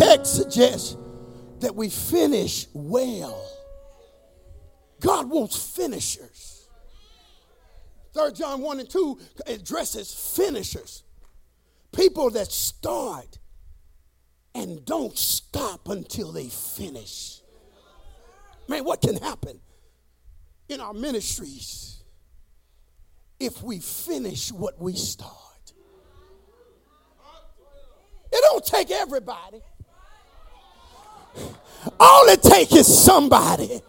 [0.00, 0.96] Text suggests
[1.60, 3.46] that we finish well.
[5.00, 6.68] God wants finishers.
[8.12, 11.04] Third John 1 and 2 addresses finishers.
[11.92, 13.38] People that start
[14.54, 17.40] and don't stop until they finish.
[18.68, 19.60] Man, what can happen
[20.68, 22.02] in our ministries
[23.38, 25.30] if we finish what we start.
[28.32, 29.60] It don't take everybody.
[31.98, 33.80] All it takes is somebody.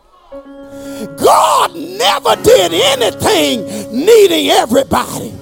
[1.18, 3.66] God never did anything
[4.06, 5.34] needing everybody.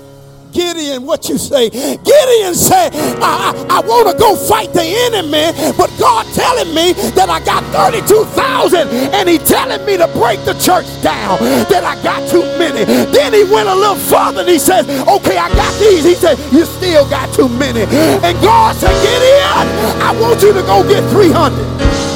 [0.52, 1.70] Gideon, what you say?
[1.70, 2.90] Gideon said,
[3.22, 7.44] I, I, I want to go fight the enemy, but God telling me that I
[7.46, 11.38] got 32,000 and he telling me to break the church down,
[11.70, 12.86] that I got too many.
[12.86, 16.04] Then he went a little further and he said, okay, I got these.
[16.04, 17.82] He said, you still got too many.
[18.26, 19.66] And God said, Gideon,
[20.02, 22.09] I want you to go get 300.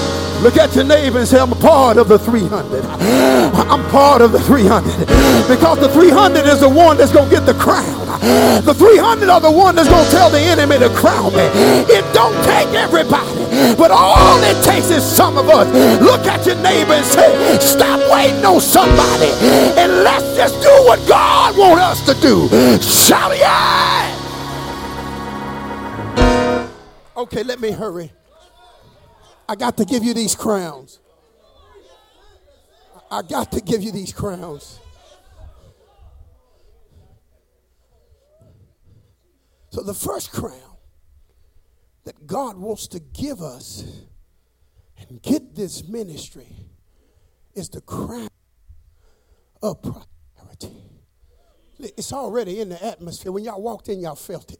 [0.44, 2.84] Look at your neighbor and say, I'm part of the 300.
[3.56, 5.08] I'm part of the 300.
[5.48, 8.04] Because the 300 is the one that's going to get the crown.
[8.66, 11.48] The 300 are the one that's going to tell the enemy to crown me.
[11.88, 15.68] It don't take everybody, but all it takes is some of us.
[16.02, 19.32] Look at your neighbor and say, stop waiting on somebody
[19.80, 22.50] and let's just do what God wants us to do.
[22.82, 24.20] Shout yeah!
[27.16, 28.12] Okay, let me hurry.
[29.48, 31.00] I got to give you these crowns.
[33.12, 34.80] I got to give you these crowns.
[39.70, 40.78] So, the first crown
[42.06, 43.84] that God wants to give us
[44.98, 46.48] and get this ministry
[47.56, 48.30] is the crown
[49.62, 50.76] of prosperity.
[51.80, 53.32] It's already in the atmosphere.
[53.32, 54.60] When y'all walked in, y'all felt it.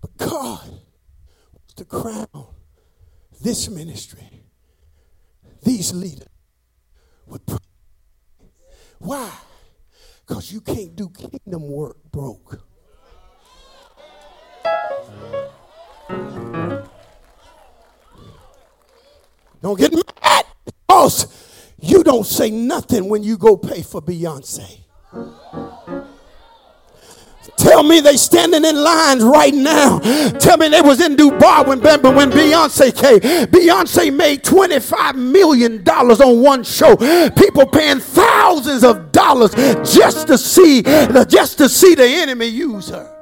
[0.00, 2.46] But God wants to crown
[3.42, 4.44] this ministry,
[5.62, 6.28] these leaders,
[7.26, 7.68] with prosperity.
[8.98, 9.30] Why?
[10.26, 12.60] Because you can't do kingdom work broke.
[19.62, 21.28] Don't get mad because
[21.78, 24.80] you don't say nothing when you go pay for Beyonce.
[27.60, 29.98] Tell me they standing in lines right now.
[30.38, 33.20] Tell me they was in Dubai when, when Beyonce came.
[33.48, 36.96] Beyonce made $25 million on one show.
[37.36, 39.54] People paying thousands of dollars
[39.94, 40.82] just to see
[41.28, 43.16] just to see the enemy use her.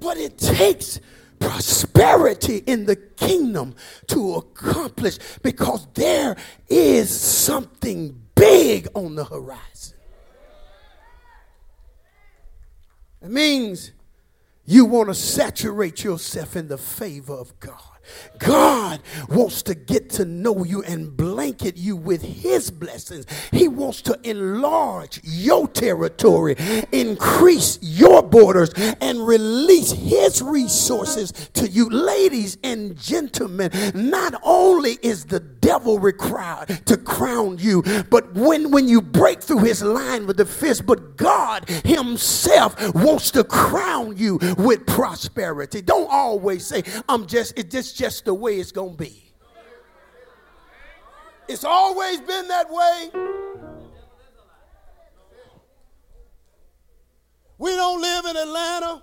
[0.00, 1.00] But it takes
[1.46, 3.72] prosperity in the kingdom
[4.08, 6.36] to accomplish because there
[6.68, 9.96] is something big on the horizon.
[13.22, 13.92] It means
[14.64, 17.95] you want to saturate yourself in the favor of God.
[18.38, 23.26] God wants to get to know you and blanket you with His blessings.
[23.52, 26.56] He wants to enlarge your territory,
[26.92, 31.88] increase your borders, and release His resources to you.
[31.88, 38.88] Ladies and gentlemen, not only is the devil required to crown you, but when, when
[38.88, 44.38] you break through his line with the fist, but God Himself wants to crown you
[44.58, 45.82] with prosperity.
[45.82, 49.22] Don't always say, I'm just, it's just just the way it's going to be.
[51.48, 53.10] It's always been that way.
[57.58, 59.02] We don't live in Atlanta.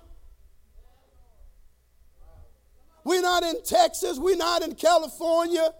[3.02, 4.18] We're not in Texas.
[4.18, 5.70] We're not in California.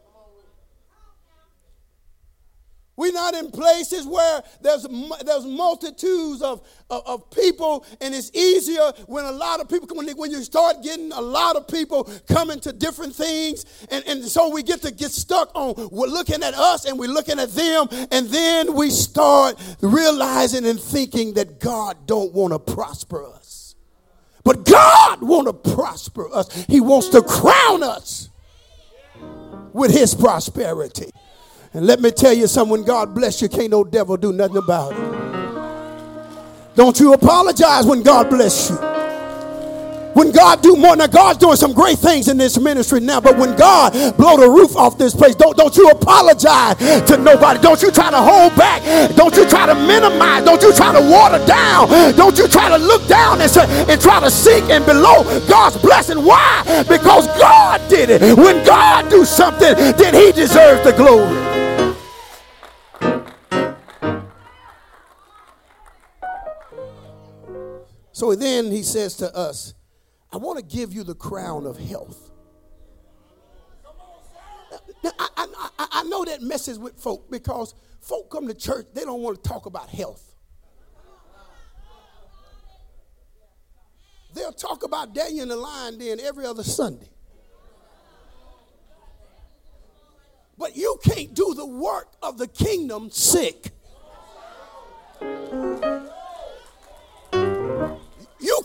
[2.97, 4.87] We're not in places where there's,
[5.25, 10.09] there's multitudes of, of, of, people, and it's easier when a lot of people, when,
[10.17, 14.49] when you start getting a lot of people coming to different things, and, and so
[14.49, 17.89] we get to get stuck on we're looking at us and we're looking at them,
[18.13, 23.75] and then we start realizing and thinking that God don't want to prosper us.
[24.45, 26.65] But God want to prosper us.
[26.67, 28.29] He wants to crown us
[29.73, 31.11] with his prosperity.
[31.75, 34.59] And let me tell you something when God bless you, can't no devil do nothing
[34.59, 36.77] about it.
[36.77, 38.77] Don't you apologize when God bless you.
[40.15, 43.37] When God do more, now God's doing some great things in this ministry now, but
[43.37, 46.77] when God blow the roof off this place, don't, don't you apologize
[47.09, 47.61] to nobody.
[47.61, 48.81] Don't you try to hold back.
[49.17, 50.45] Don't you try to minimize.
[50.45, 51.89] Don't you try to water down.
[52.15, 53.51] Don't you try to look down and,
[53.91, 56.25] and try to seek and below God's blessing.
[56.25, 56.63] Why?
[56.89, 58.39] Because God did it.
[58.39, 61.54] When God do something, then he deserves the glory.
[68.15, 69.75] So then he says to us,
[70.33, 72.31] I want to give you the crown of health.
[75.03, 75.47] Now, I,
[75.79, 79.43] I, I know that messes with folk because folk come to church, they don't want
[79.43, 80.33] to talk about health.
[84.33, 87.09] They'll talk about Daniel and the lion then every other Sunday.
[90.57, 93.73] But you can't do the work of the kingdom sick.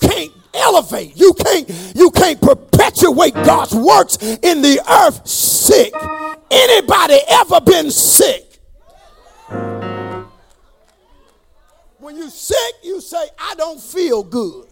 [0.01, 1.15] Can't elevate.
[1.15, 5.93] You can't you can't perpetuate God's works in the earth sick.
[6.51, 8.45] Anybody ever been sick?
[11.99, 14.65] When you sick, you say, I don't feel good.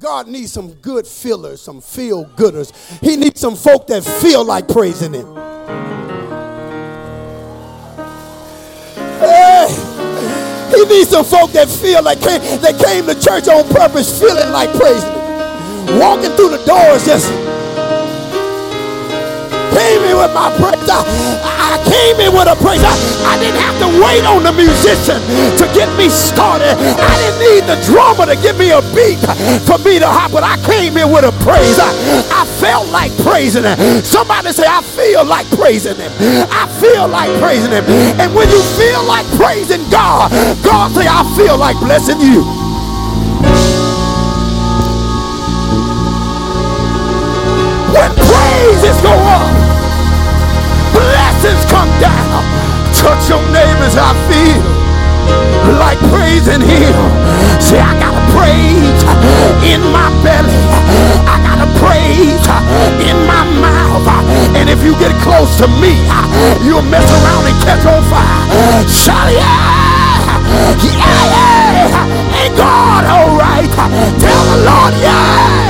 [0.00, 2.72] God needs some good fillers, some feel gooders.
[3.00, 5.26] He needs some folk that feel like praising Him.
[10.78, 14.52] He needs some folk that feel like came, that came to church on purpose, feeling
[14.52, 15.10] like praising.
[15.98, 17.26] Walking through the doors just
[19.74, 20.88] came in with my praise.
[20.88, 22.82] I, came in with a praise.
[22.84, 25.20] I, didn't have to wait on the musician
[25.56, 26.74] to get me started.
[26.74, 29.20] I didn't need the drummer to give me a beat
[29.64, 31.78] for me to hop, but I came in with a praise.
[31.78, 33.78] I, felt like praising him.
[34.02, 36.10] Somebody say, I feel like praising him.
[36.50, 37.84] I feel like praising him.
[38.18, 40.30] And when you feel like praising God,
[40.64, 42.42] God say, I feel like blessing you.
[47.94, 49.57] When praises go up,
[52.00, 52.42] down.
[52.94, 54.62] Touch your neighbors, I feel
[55.78, 56.96] like praising him.
[57.60, 59.02] Say, I got a praise
[59.66, 60.56] in my belly.
[61.28, 62.42] I got a praise
[63.04, 64.06] in my mouth.
[64.56, 65.94] And if you get close to me,
[66.64, 68.88] you'll mess around and catch on fire.
[68.88, 69.78] Shout yeah!
[70.82, 72.42] Yeah, yeah!
[72.42, 73.68] Ain't God all right?
[74.18, 75.67] Tell the Lord, yeah!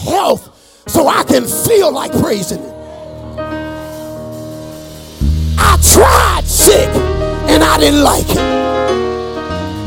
[0.00, 0.50] Health
[0.88, 2.74] so I can feel like praising Him.
[5.58, 6.88] I tried sick
[7.48, 8.70] and I didn't like it.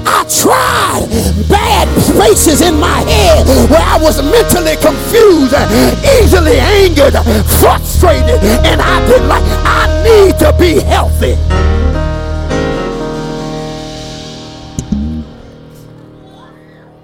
[0.05, 1.07] I tried
[1.49, 5.55] bad spaces in my head where I was mentally confused,
[6.21, 7.13] easily angered,
[7.59, 9.43] frustrated, and I didn't like.
[9.65, 11.37] I need to be healthy.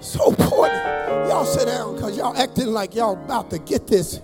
[0.00, 0.82] so important.
[1.28, 4.20] Y'all sit down because y'all acting like y'all about to get this.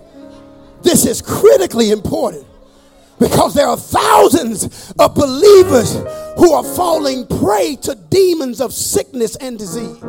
[0.81, 2.45] This is critically important
[3.17, 5.93] because there are thousands of believers
[6.37, 10.03] who are falling prey to demons of sickness and disease.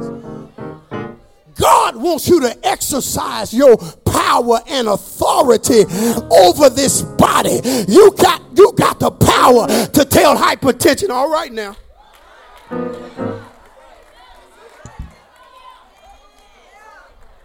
[1.55, 5.85] God wants you to exercise your power and authority
[6.31, 7.61] over this body.
[7.89, 11.11] You got you got the power to tell hypertension.
[11.11, 11.77] All right now.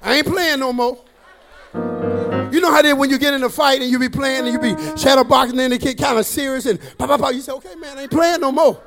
[0.04, 0.98] I ain't playing no more.
[1.74, 4.54] You know how they when you get in a fight and you be playing and
[4.54, 7.42] you be shadow boxing and they get kind of serious and pop, pop, pop, you
[7.42, 8.82] say, okay, man, I ain't playing no more.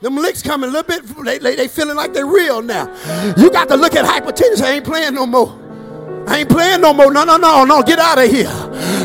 [0.00, 2.86] Them licks coming a little bit, they, they, they feeling like they're real now.
[3.36, 5.62] You got to look at hypertension, I ain't playing no more.
[6.26, 7.12] I ain't playing no more.
[7.12, 7.82] No, no, no, no.
[7.82, 8.46] Get out of here.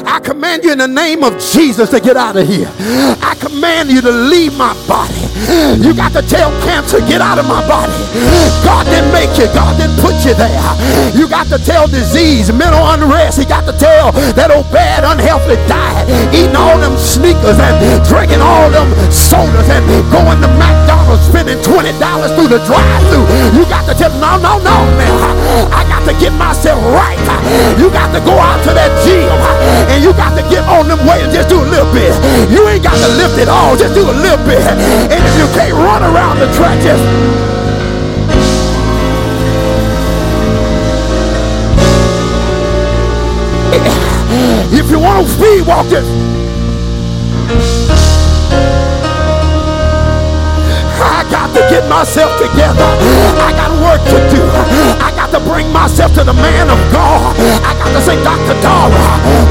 [0.07, 2.71] I command you in the name of Jesus to get out of here.
[3.19, 5.19] I command you to leave my body.
[5.83, 7.91] You got to tell cancer, get out of my body.
[8.63, 9.51] God didn't make you.
[9.51, 10.63] God didn't put you there.
[11.11, 13.37] You got to tell disease, mental unrest.
[13.37, 17.75] He got to tell that old bad, unhealthy diet, eating all them sneakers and
[18.07, 21.83] drinking all them sodas and going to McDonald's, spending $20
[22.33, 23.27] through the drive-through.
[23.59, 25.13] You got to tell, no, no, no, man.
[25.67, 27.19] I got to get myself right.
[27.75, 29.27] You got to go out to that gym
[29.97, 32.13] and you got to get on them weights just do a little bit.
[32.53, 34.61] You ain't got to lift it all, just do a little bit.
[34.61, 37.01] And if you can't run around the track, just
[44.71, 47.76] if you want to speed walk this.
[50.99, 52.89] I got to get myself together.
[53.37, 54.41] I got work to do.
[55.01, 57.35] I got to bring myself to the man of God.
[57.63, 58.55] I got to say, Dr.
[58.61, 59.05] Dara,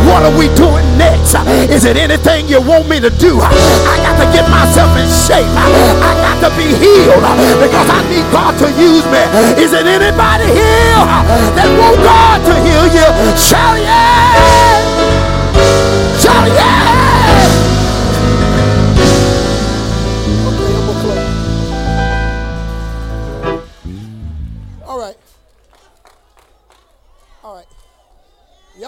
[0.07, 1.35] what are we doing next?
[1.71, 3.39] Is it anything you want me to do?
[3.41, 5.51] I got to get myself in shape.
[5.57, 7.23] I got to be healed
[7.63, 9.23] because I need God to use me.
[9.63, 11.03] Is it anybody here
[11.59, 13.09] that want God to heal you?
[13.37, 14.17] Shout yeah!
[16.47, 16.86] Yeah!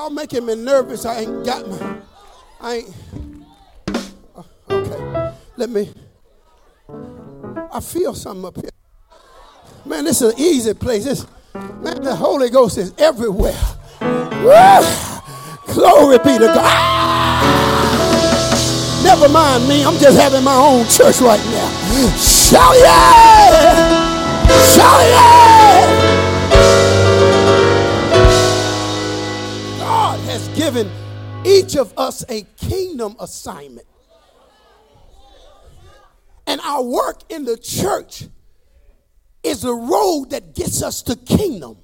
[0.09, 1.05] Y'all making me nervous.
[1.05, 1.99] I ain't got my.
[2.63, 2.95] I ain't.
[4.35, 5.35] uh, Okay.
[5.59, 5.93] Let me.
[7.71, 8.71] I feel something up here.
[9.85, 11.05] Man, this is an easy place.
[11.05, 13.55] This, man, the Holy Ghost is everywhere.
[14.01, 14.81] Woo!
[15.75, 16.57] Glory be to God.
[16.57, 17.51] Ah!
[19.05, 19.85] Never mind me.
[19.85, 21.69] I'm just having my own church right now.
[22.17, 24.09] Shout yeah!
[24.73, 25.58] Shout yeah!
[30.59, 30.91] Given
[31.47, 33.87] each of us a kingdom assignment.
[36.49, 38.25] And our work in the church
[39.45, 41.77] is a road that gets us to kingdom.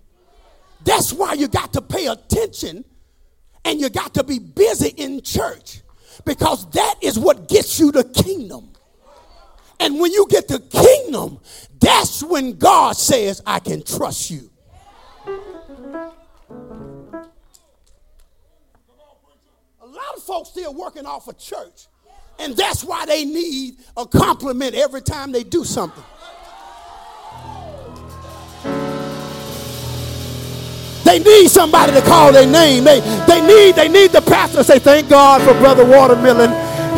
[0.85, 2.85] That's why you got to pay attention
[3.65, 5.81] and you got to be busy in church
[6.25, 8.71] because that is what gets you to kingdom.
[9.79, 11.39] And when you get to kingdom,
[11.81, 14.51] that's when God says, I can trust you.
[20.23, 21.87] Folks still working off a of church,
[22.39, 26.05] and that's why they need a compliment every time they do something.
[31.05, 32.85] They need somebody to call their name.
[32.85, 36.51] They, they need they need the pastor to say, thank God for Brother Watermelon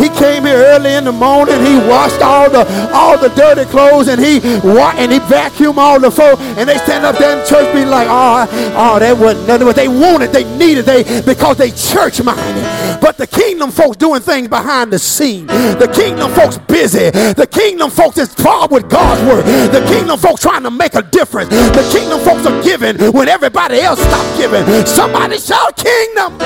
[0.07, 1.59] he came here early in the morning.
[1.65, 6.11] He washed all the all the dirty clothes and he and he vacuumed all the
[6.11, 6.37] floor.
[6.57, 8.47] And they stand up there in church be like, oh,
[8.77, 9.66] oh, that wasn't nothing.
[9.66, 13.01] What they wanted, they needed, they because they church minded.
[13.01, 15.47] But the kingdom folks doing things behind the scene.
[15.47, 17.11] The kingdom folks busy.
[17.11, 19.45] The kingdom folks is far with God's word.
[19.70, 21.51] The kingdom folks trying to make a difference.
[21.51, 24.65] The kingdom folks are giving when everybody else stopped giving.
[24.87, 26.39] Somebody shout kingdom.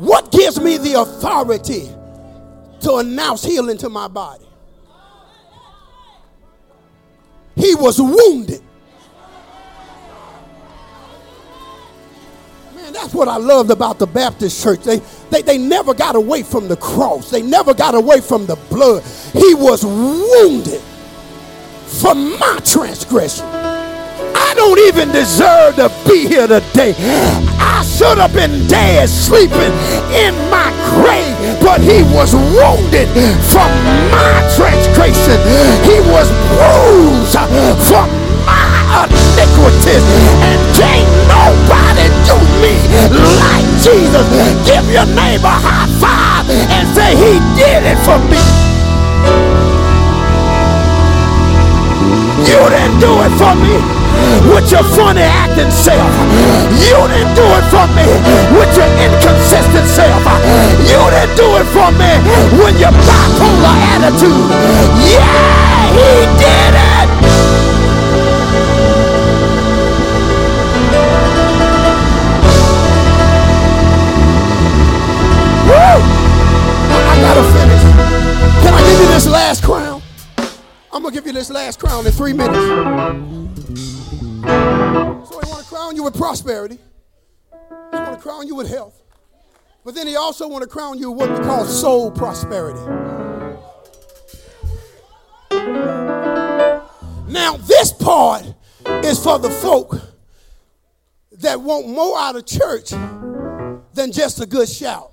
[0.00, 1.90] What gives me the authority
[2.80, 4.46] to announce healing to my body?
[7.54, 8.62] He was wounded.
[12.74, 14.80] Man, that's what I loved about the Baptist church.
[14.80, 18.56] They, they, they never got away from the cross, they never got away from the
[18.70, 19.02] blood.
[19.34, 23.44] He was wounded for my transgression.
[24.34, 26.94] I don't even deserve to be here today.
[27.58, 29.72] I should have been dead, sleeping
[30.10, 33.08] in my grave, but he was wounded
[33.48, 33.68] for
[34.12, 35.38] my transgression.
[35.86, 37.38] He was bruised
[37.86, 38.04] for
[38.44, 40.04] my iniquities,
[40.44, 42.74] and can't nobody do me
[43.38, 44.26] like Jesus.
[44.66, 48.40] Give your neighbor a high five and say, He did it for me.
[52.44, 53.99] You didn't do it for me
[54.52, 56.10] with your funny acting self.
[56.76, 58.06] You didn't do it for me
[58.56, 60.22] with your inconsistent self.
[60.86, 62.12] You didn't do it for me
[62.60, 64.50] with your bipolar attitude.
[65.08, 67.08] Yeah, he did it.
[75.70, 75.76] Woo!
[76.92, 77.82] I gotta finish.
[78.62, 80.02] Can I give you this last crown?
[80.92, 83.89] I'm gonna give you this last crown in three minutes.
[84.42, 86.78] So he want to crown you with prosperity.
[87.50, 89.02] He want to crown you with health.
[89.84, 92.80] But then he also want to crown you with what we call soul prosperity.
[97.28, 98.44] Now this part
[99.04, 100.00] is for the folk
[101.32, 102.90] that want more out of church
[103.94, 105.12] than just a good shout.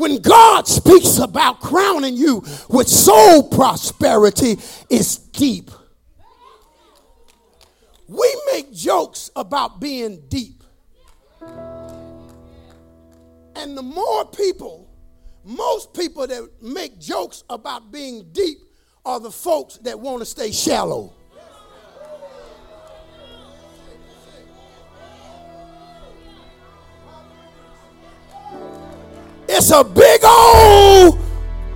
[0.00, 4.56] When God speaks about crowning you with soul prosperity,
[4.88, 5.70] it's deep.
[8.08, 10.64] We make jokes about being deep.
[13.54, 14.90] And the more people,
[15.44, 18.56] most people that make jokes about being deep
[19.04, 21.12] are the folks that want to stay shallow.
[29.52, 31.18] It's a big old.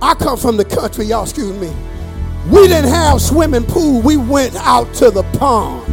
[0.01, 1.73] I come from the country, y'all excuse me.
[2.49, 4.01] We didn't have swimming pool.
[4.01, 5.83] We went out to the pond.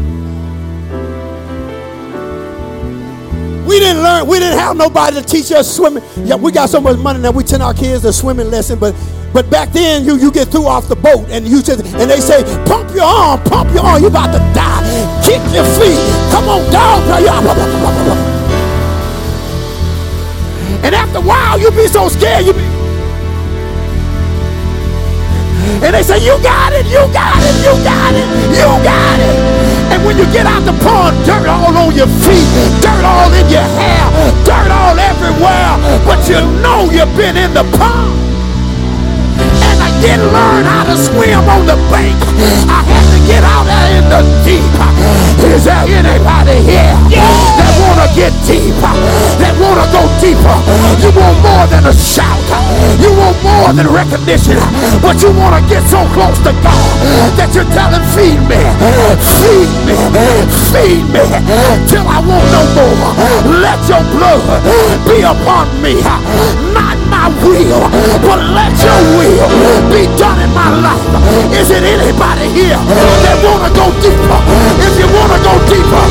[3.66, 4.28] We didn't learn.
[4.28, 6.04] We didn't have nobody to teach us swimming.
[6.18, 7.30] Yeah, we got so much money now.
[7.32, 8.94] We send our kids a swimming lesson, but
[9.32, 12.20] but back then you you get through off the boat and you just and they
[12.20, 14.02] say pump your arm, pump your arm.
[14.02, 15.22] You about to die.
[15.24, 15.98] Kick your feet.
[16.30, 18.31] Come on, dog.
[21.12, 22.46] After a while, you be so scared.
[22.46, 22.64] You be...
[25.84, 28.24] And they say, You got it, you got it, you got it,
[28.56, 29.92] you got it.
[29.92, 32.48] And when you get out the pond, dirt all on your feet,
[32.80, 34.08] dirt all in your hair,
[34.48, 35.76] dirt all everywhere.
[36.08, 38.31] But you know you've been in the pond.
[40.02, 42.18] Didn't learn how to swim on the bank.
[42.66, 44.66] I had to get out there in the deep.
[45.46, 48.74] Is there anybody here that want to get deep?
[49.38, 50.58] That want to go deeper?
[50.98, 52.34] You want more than a shout.
[52.98, 54.58] You want more than recognition.
[54.98, 56.82] But you want to get so close to God
[57.38, 58.58] that you're telling, feed me,
[59.38, 59.94] feed me,
[60.74, 61.22] feed me
[61.86, 62.98] till I want no more.
[63.62, 64.42] Let your blood
[65.06, 65.94] be upon me.
[66.82, 67.86] Not my will,
[68.26, 69.46] but let your will
[69.86, 71.06] be done in my life.
[71.54, 72.80] Is it anybody here
[73.22, 74.40] that want to go deeper?
[74.82, 76.02] If you want to go deeper,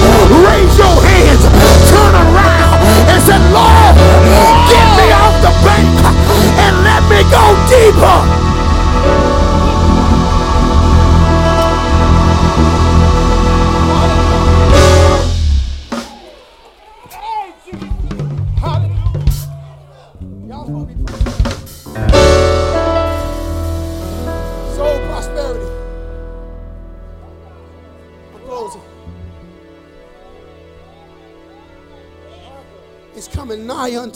[0.48, 1.43] raise your hands,
[1.91, 2.77] turn around,
[3.11, 3.95] and say, Lord,
[4.72, 5.91] get me off the bank
[6.64, 8.51] and let me go deeper.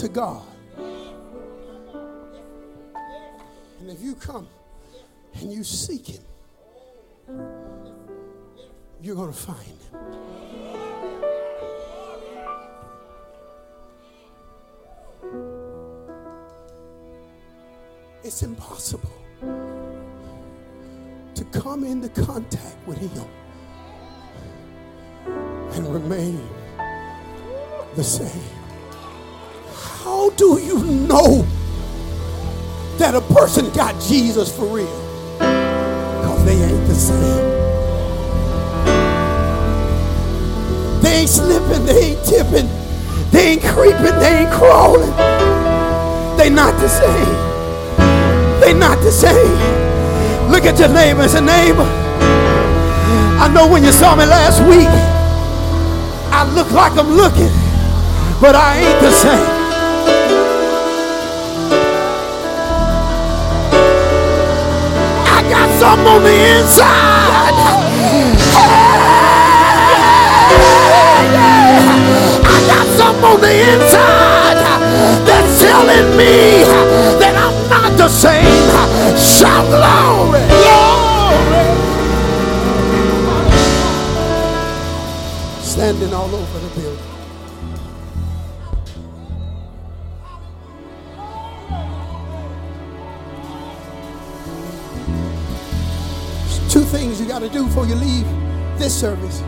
[0.05, 0.43] Unto God.
[3.79, 4.47] And if you come
[5.35, 6.23] and you seek Him,
[9.01, 9.79] you're going to find Him.
[18.23, 19.11] It's impossible
[21.35, 23.27] to come into contact with Him
[25.73, 26.41] and remain
[27.95, 28.64] the same.
[29.75, 31.45] How do you know
[32.97, 35.01] that a person got Jesus for real?
[35.37, 37.45] Because they ain't the same.
[41.01, 42.69] They ain't slipping, they ain't tipping,
[43.31, 45.11] they ain't creeping, they ain't crawling.
[46.37, 47.55] They not the same.
[48.59, 49.75] They not the same.
[50.49, 51.87] Look at your neighbor say, neighbor.
[53.37, 54.87] I know when you saw me last week,
[56.31, 57.51] I look like I'm looking,
[58.41, 59.54] but I ain't the same.
[65.79, 67.53] Got on the inside.
[72.43, 74.57] I got something on the inside
[75.27, 76.63] that's telling me
[77.19, 78.69] that I'm not the same.
[79.15, 80.41] Shout glory.
[85.61, 86.44] Standing all over
[97.47, 98.25] to do before you leave
[98.79, 99.43] this service.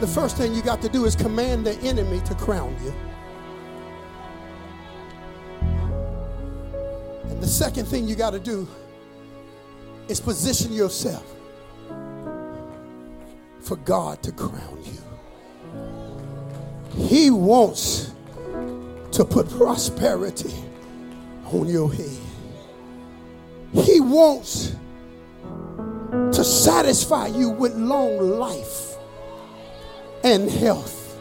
[0.00, 2.94] The first thing you got to do is command the enemy to crown you.
[7.30, 8.68] And the second thing you got to do
[10.08, 11.24] is position yourself
[13.60, 14.98] for God to crown you.
[17.06, 18.12] He wants
[19.12, 20.52] to put prosperity
[21.46, 22.18] on your head.
[23.72, 24.74] He wants
[26.10, 28.96] to satisfy you with long life
[30.24, 31.18] and health.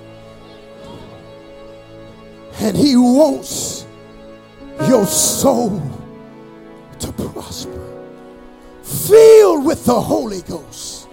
[2.60, 3.86] And He wants
[4.88, 5.82] your soul
[7.00, 8.04] to prosper,
[8.84, 11.08] filled with the Holy Ghost.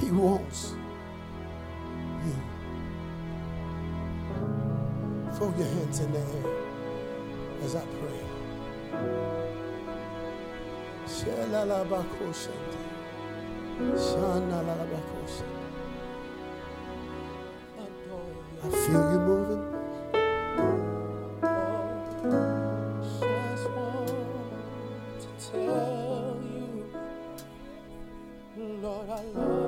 [0.00, 0.74] He wants
[2.24, 2.36] you.
[5.34, 6.56] Throw your hands in the air
[7.62, 8.23] as I pray.
[18.64, 19.62] I feel you moving.
[23.20, 24.08] Just want
[25.20, 26.66] to tell you,
[28.80, 29.64] Lord, I love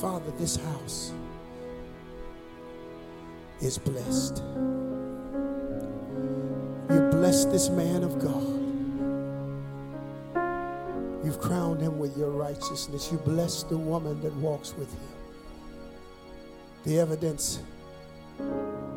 [0.00, 1.12] Father, this house
[3.64, 4.42] is blessed.
[6.90, 8.42] You blessed this man of God.
[11.24, 13.10] You've crowned him with your righteousness.
[13.10, 15.08] You blessed the woman that walks with him.
[16.84, 17.60] The evidence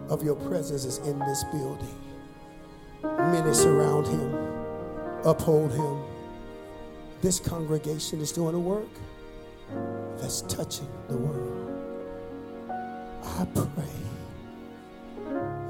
[0.09, 1.95] of your presence is in this building.
[3.03, 4.35] Many surround him,
[5.23, 6.03] uphold him.
[7.21, 8.89] This congregation is doing a work
[10.19, 11.53] that's touching the world.
[13.23, 14.06] I pray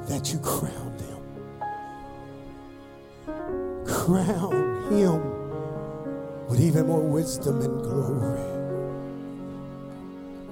[0.08, 1.22] that you crown them.
[3.86, 5.22] Crown him
[6.48, 8.40] with even more wisdom and glory.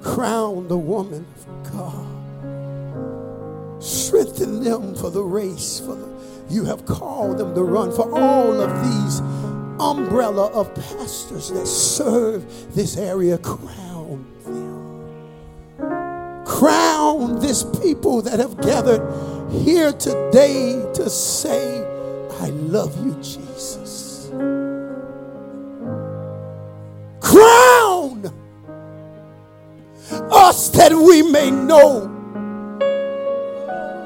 [0.04, 2.12] Crown the woman of God.
[3.82, 6.06] Strengthen them for the race, for the,
[6.50, 9.22] you have called them to run, for all of these
[9.80, 13.38] umbrella of pastors that serve this area.
[13.38, 14.66] Crown them.
[16.46, 19.02] Crown this people that have gathered
[19.64, 21.80] here today to say,
[22.42, 24.30] I love you, Jesus.
[27.20, 28.32] Crown
[30.32, 32.12] us that we may know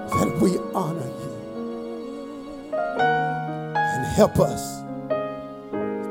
[0.09, 2.75] that we honor you
[3.75, 4.81] and help us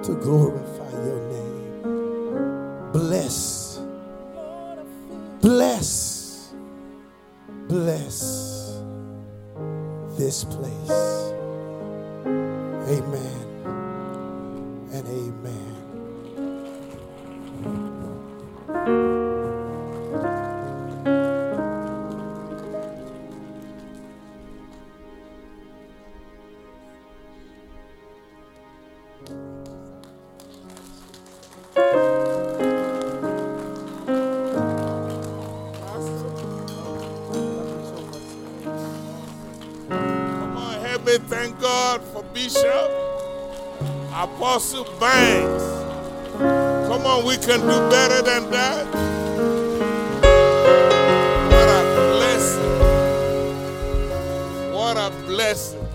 [0.07, 2.93] to glorify your name.
[2.93, 3.81] Bless,
[5.41, 6.53] bless,
[7.69, 8.48] bless
[10.19, 10.91] this place.
[12.89, 13.69] Amen
[14.93, 15.77] and amen.
[42.49, 42.91] Bishop
[44.11, 45.65] Apostle Banks.
[46.89, 48.87] Come on, we can do better than that.
[51.53, 51.83] What a
[52.15, 52.73] blessing.
[54.73, 55.87] What a blessing.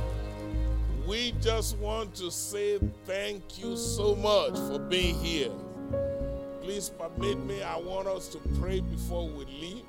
[1.07, 2.77] We just want to say
[3.07, 5.49] thank you so much for being here.
[6.61, 9.85] Please permit me, I want us to pray before we leave.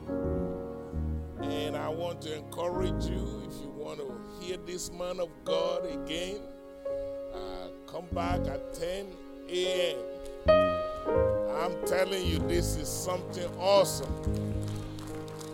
[1.43, 5.85] And I want to encourage you if you want to hear this man of God
[5.85, 6.41] again,
[7.95, 9.07] come back at 10
[9.51, 9.97] a.m.
[10.49, 14.13] I'm telling you, this is something awesome.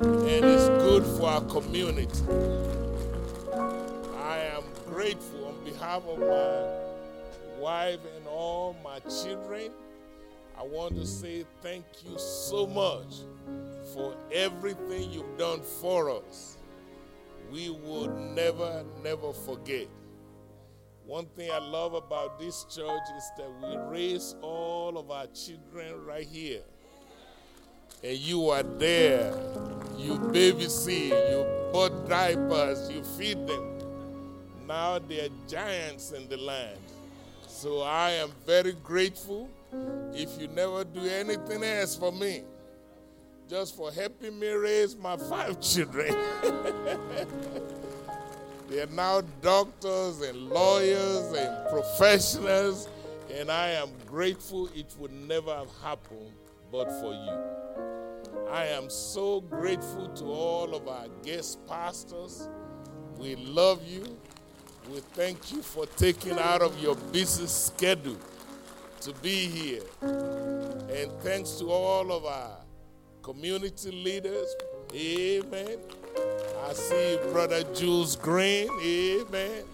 [0.01, 2.09] And it's good for our community.
[4.25, 9.71] I am grateful on behalf of my wife and all my children.
[10.59, 13.17] I want to say thank you so much
[13.93, 16.57] for everything you've done for us.
[17.53, 19.89] We would never, never forget.
[21.11, 26.07] One thing I love about this church is that we raise all of our children
[26.07, 26.63] right here.
[28.05, 29.33] And you are there.
[29.99, 33.81] You babysit, you put diapers, you feed them.
[34.69, 36.79] Now they're giants in the land.
[37.49, 39.51] So I am very grateful
[40.15, 42.45] if you never do anything else for me
[43.49, 46.15] just for helping me raise my five children.
[48.71, 52.89] they are now doctors and lawyers and professionals,
[53.29, 56.33] and I am grateful it would never have happened
[56.71, 58.49] but for you.
[58.49, 62.49] I am so grateful to all of our guest pastors.
[63.19, 64.05] We love you.
[64.93, 68.19] We thank you for taking out of your busy schedule
[69.01, 69.83] to be here.
[70.01, 72.59] And thanks to all of our
[73.23, 74.55] community leaders.
[74.95, 75.79] Amen.
[76.69, 78.69] I see Brother Jules Green.
[78.83, 79.65] Amen.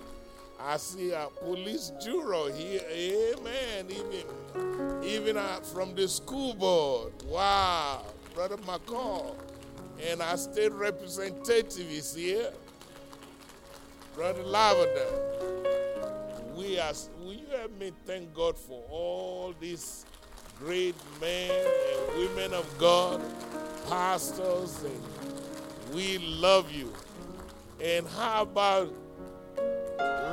[0.61, 2.81] I see a police juror here.
[2.91, 3.87] Amen.
[3.91, 5.37] Even, even
[5.73, 7.13] from the school board.
[7.27, 8.03] Wow.
[8.35, 9.37] Brother McCall.
[10.11, 12.51] And our state representative is here.
[14.15, 15.37] Brother Lavender.
[16.57, 20.07] We are, will you help me thank God for all these
[20.59, 23.23] great men and women of God,
[23.89, 25.36] pastors, and
[25.93, 26.93] we love you.
[27.83, 28.93] And how about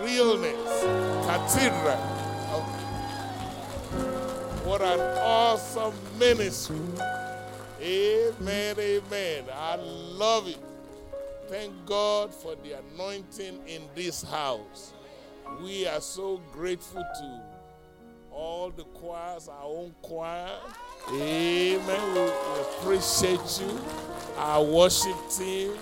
[0.01, 0.83] realness,
[1.25, 1.97] cathedral?
[4.63, 6.79] What an awesome ministry.
[7.81, 9.43] Amen, amen.
[9.53, 10.59] I love it.
[11.47, 14.93] Thank God for the anointing in this house.
[15.61, 17.52] We are so grateful to
[18.33, 20.49] all the choirs, our own choir.
[21.09, 22.13] Amen.
[22.13, 22.21] We,
[22.61, 23.79] appreciate you,
[24.37, 25.73] our worship team,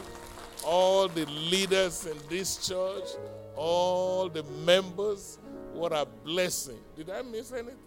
[0.65, 3.09] all the leaders in this church,
[3.55, 5.39] all the members.
[5.73, 6.79] What a blessing.
[6.95, 7.77] Did I miss anything?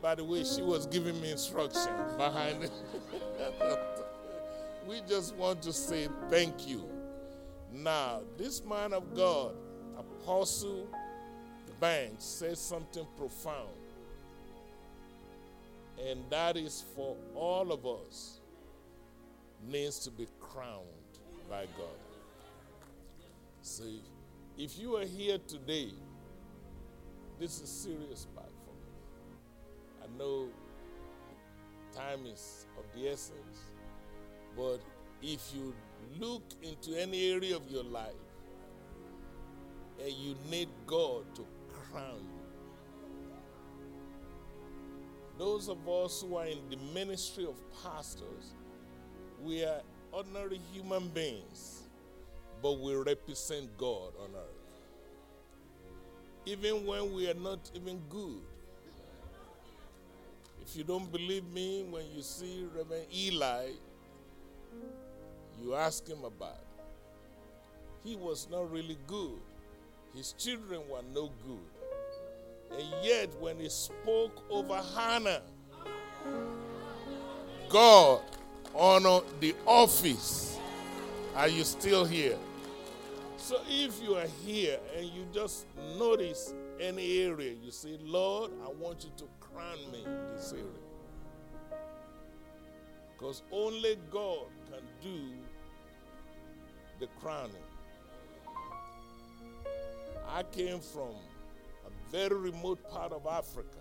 [0.00, 2.72] By the way, she was giving me instruction behind it.
[4.88, 6.88] we just want to say thank you.
[7.72, 9.54] Now, this man of God,
[9.98, 10.88] Apostle
[11.80, 13.70] Banks, says something profound.
[16.04, 18.40] And that is for all of us
[19.68, 20.84] needs to be crowned
[21.48, 21.98] by God.
[23.62, 24.02] See,
[24.58, 25.90] if you are here today,
[27.38, 30.04] this is serious part for me.
[30.04, 30.48] I know
[31.94, 33.70] time is of the essence,
[34.56, 34.80] But
[35.22, 35.74] if you
[36.18, 38.14] look into any area of your life
[40.02, 42.35] and you need God to crown you,
[45.38, 48.54] those of us who are in the ministry of pastors,
[49.42, 49.80] we are
[50.12, 51.82] ordinary human beings,
[52.62, 54.56] but we represent God on earth.
[56.46, 58.40] Even when we are not even good.
[60.62, 63.68] If you don't believe me, when you see Reverend Eli,
[65.62, 66.54] you ask him about.
[66.54, 66.66] it.
[68.08, 69.38] He was not really good.
[70.14, 71.75] His children were no good.
[72.72, 75.42] And yet, when he spoke over Hannah,
[77.68, 78.22] God
[78.74, 80.58] honored the office.
[81.34, 82.38] Are you still here?
[83.36, 85.66] So if you are here and you just
[85.98, 90.64] notice any area, you say, Lord, I want you to crown me in this area.
[93.12, 95.32] Because only God can do
[96.98, 97.54] the crowning.
[100.28, 101.14] I came from
[102.10, 103.78] very remote part of Africa.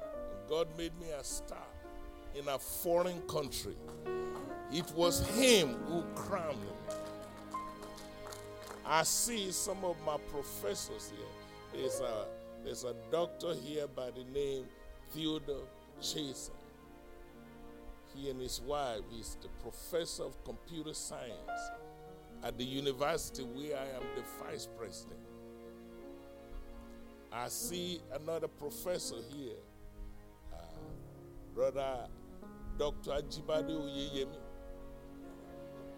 [0.00, 1.58] And God made me a star
[2.34, 3.76] in a foreign country.
[4.72, 6.68] It was Him who crowned me.
[8.84, 11.80] I see some of my professors here.
[11.80, 12.24] There's a,
[12.64, 14.64] there's a doctor here by the name
[15.12, 15.66] Theodore
[16.00, 16.52] Chaser.
[18.14, 21.60] He and his wife is the professor of computer science
[22.42, 25.20] at the university where I am the vice president.
[27.32, 29.56] I see another professor here,
[30.52, 30.56] uh,
[31.54, 32.06] brother
[32.78, 33.10] Dr.
[33.10, 34.38] Ajibade Oyeyemi,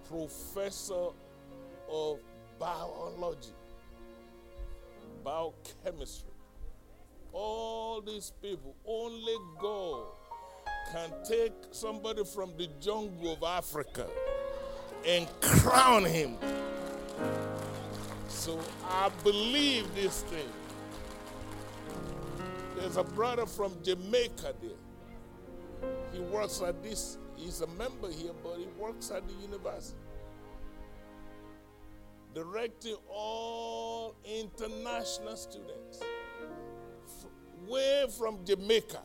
[0.09, 1.09] professor
[1.89, 2.19] of
[2.59, 3.53] biology,
[5.23, 6.31] biochemistry.
[7.33, 10.07] All these people, only God
[10.93, 14.07] can take somebody from the jungle of Africa
[15.07, 16.37] and crown him.
[18.29, 18.59] So
[18.89, 20.49] I believe this thing.
[22.81, 25.91] There's a brother from Jamaica there.
[26.15, 29.99] He works at this, he's a member here, but he works at the university.
[32.35, 36.01] Directing all international students
[37.67, 39.03] way from Jamaica.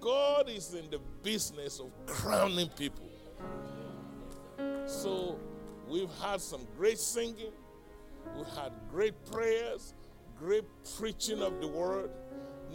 [0.00, 3.10] God is in the business of crowning people.
[4.86, 5.38] So
[5.86, 7.52] we've had some great singing,
[8.38, 9.92] we had great prayers,
[10.40, 10.64] great
[10.98, 12.10] preaching of the word.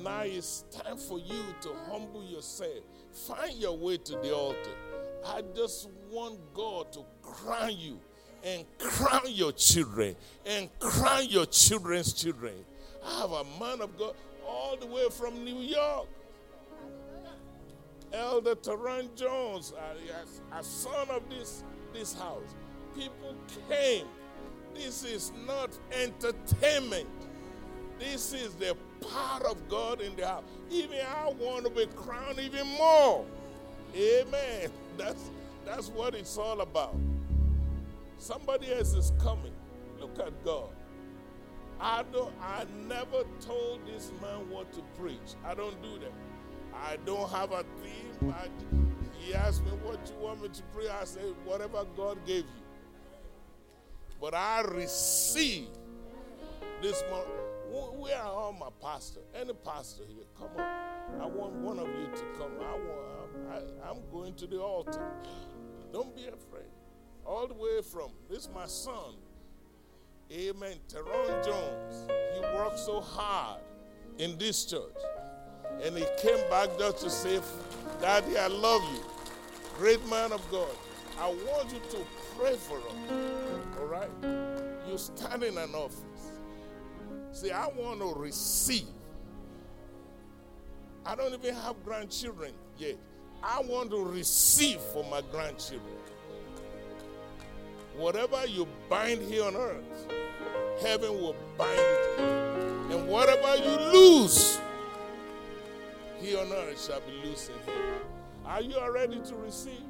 [0.04, 2.84] Now it's time for you to humble yourself.
[3.12, 4.76] Find your way to the altar.
[5.26, 8.00] I just want God to crown you
[8.44, 10.16] and crown your children
[10.46, 12.54] and crown your children's children.
[13.04, 14.14] I have a man of God
[14.48, 16.08] all the way from New York.
[18.14, 21.64] Elder Taran Jones, a, a son of this,
[21.94, 22.54] this house.
[22.96, 23.36] People
[23.68, 24.06] came.
[24.76, 27.08] This is not entertainment.
[28.00, 30.44] This is the power of God in the house.
[30.70, 33.26] Even I want to be crowned even more.
[33.96, 34.70] Amen.
[34.98, 35.32] That's
[35.66, 36.96] that's what it's all about.
[38.18, 39.54] Somebody else is coming.
[40.00, 40.70] Look at God.
[41.80, 45.36] I don't I never told this man what to preach.
[45.46, 46.14] I don't do that.
[46.74, 48.34] I don't have a theme.
[48.34, 48.48] I,
[49.18, 50.90] he asked me what you want me to pray.
[50.90, 52.64] I said, whatever God gave you.
[54.20, 55.68] But I receive
[56.82, 57.32] this morning.
[57.72, 59.22] Where are all my pastor?
[59.34, 60.26] Any pastor here?
[60.38, 61.22] Come on.
[61.22, 62.52] I want one of you to come.
[62.62, 63.06] I want.
[63.52, 65.02] I, I'm going to the altar.
[65.92, 66.70] Don't be afraid.
[67.26, 69.16] All the way from this, is my son.
[70.32, 70.78] Amen.
[70.88, 72.08] Teron Jones.
[72.34, 73.62] He worked so hard
[74.18, 74.98] in this church.
[75.84, 77.40] And he came back just to say,
[78.02, 79.04] Daddy, I love you.
[79.78, 80.76] Great man of God.
[81.20, 82.06] I want you to
[82.38, 83.68] pray for him.
[83.80, 84.10] All right?
[84.90, 85.74] You stand in an.
[87.36, 88.88] See, I want to receive.
[91.06, 92.96] I don't even have grandchildren yet.
[93.44, 95.98] I want to receive for my grandchildren.
[97.98, 100.08] Whatever you bind here on earth,
[100.82, 102.20] heaven will bind it.
[102.92, 104.58] And whatever you lose
[106.22, 108.00] here on earth shall be loose in heaven.
[108.46, 109.84] Are you ready to receive?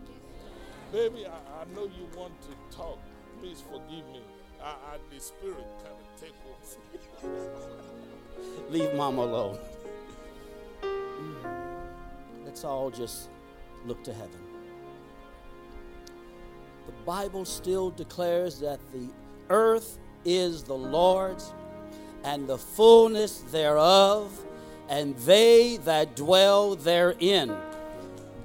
[0.91, 2.97] Baby, I, I know you want to talk.
[3.39, 4.23] Please forgive me.
[4.63, 6.05] I, I, the spirit kind of.
[8.70, 9.60] Leave mama alone.
[12.46, 13.30] Let's all just
[13.86, 14.40] look to heaven.
[16.86, 19.10] The Bible still declares that the
[19.50, 21.54] earth is the Lord's
[22.24, 24.32] and the fullness thereof,
[24.90, 27.56] and they that dwell therein.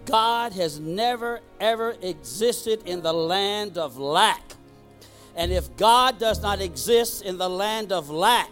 [0.05, 4.49] God has never, ever existed in the land of lack.
[5.41, 8.51] And if God does not exist in the land of lack,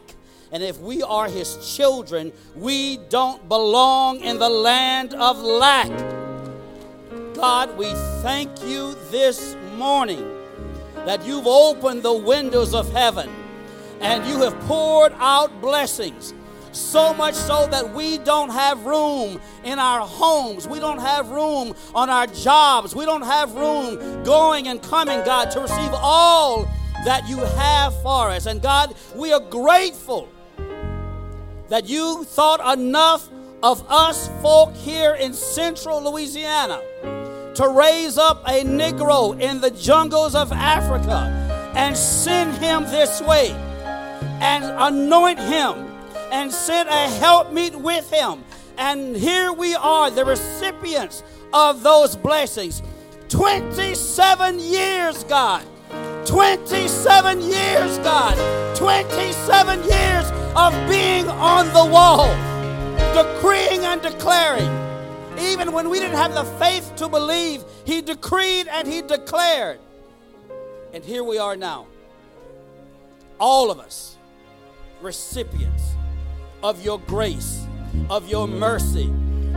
[0.50, 5.90] and if we are his children, we don't belong in the land of lack.
[7.34, 7.90] God, we
[8.22, 10.26] thank you this morning
[11.04, 13.28] that you've opened the windows of heaven
[14.00, 16.32] and you have poured out blessings.
[16.72, 20.66] So much so that we don't have room in our homes.
[20.66, 22.94] We don't have room on our jobs.
[22.94, 26.66] We don't have room going and coming, God, to receive all
[27.04, 28.46] that you have for us.
[28.46, 30.28] And God, we are grateful
[31.68, 33.28] that you thought enough
[33.62, 36.80] of us folk here in central Louisiana
[37.54, 43.50] to raise up a Negro in the jungles of Africa and send him this way
[44.40, 45.74] and anoint him
[46.30, 48.44] and send a helpmeet with him.
[48.76, 51.22] And here we are, the recipients
[51.52, 52.82] of those blessings.
[53.28, 55.66] 27 years, God.
[56.26, 58.36] 27 years, God.
[58.76, 62.28] 27 years of being on the wall,
[63.12, 64.70] decreeing and declaring.
[65.38, 69.80] Even when we didn't have the faith to believe, He decreed and He declared.
[70.92, 71.86] And here we are now.
[73.40, 74.16] All of us,
[75.00, 75.94] recipients
[76.62, 77.66] of your grace,
[78.10, 79.12] of your mercy,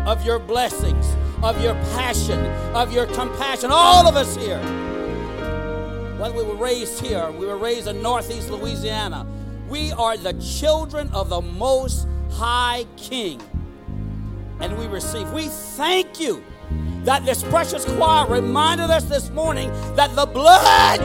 [0.06, 2.40] of your blessings, of your passion,
[2.76, 3.70] of your compassion.
[3.72, 4.91] All of us here.
[6.22, 9.26] Whether we were raised here, we were raised in Northeast Louisiana.
[9.68, 13.42] We are the children of the Most High King.
[14.60, 15.32] And we receive.
[15.32, 16.44] We thank you
[17.06, 21.00] that this precious choir reminded us this morning that the blood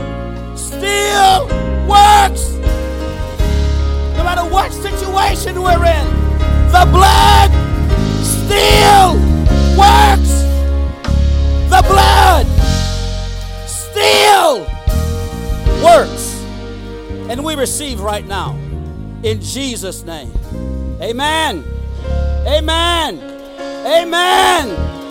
[0.55, 1.47] still
[1.89, 2.51] works.
[4.19, 6.07] No matter what situation we're in,
[6.73, 7.51] the blood
[8.23, 9.15] still
[9.79, 10.43] works.
[11.71, 12.47] The blood
[13.67, 14.76] still
[15.83, 16.43] works.
[17.29, 18.57] And we receive right now
[19.23, 20.33] in Jesus' name.
[21.01, 21.65] Amen.
[22.47, 23.19] Amen.
[23.87, 25.06] Amen.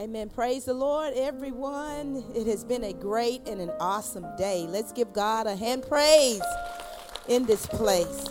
[0.00, 0.30] Amen.
[0.30, 2.24] Praise the Lord, everyone.
[2.34, 4.66] It has been a great and an awesome day.
[4.66, 6.40] Let's give God a hand praise
[7.28, 8.24] in this place.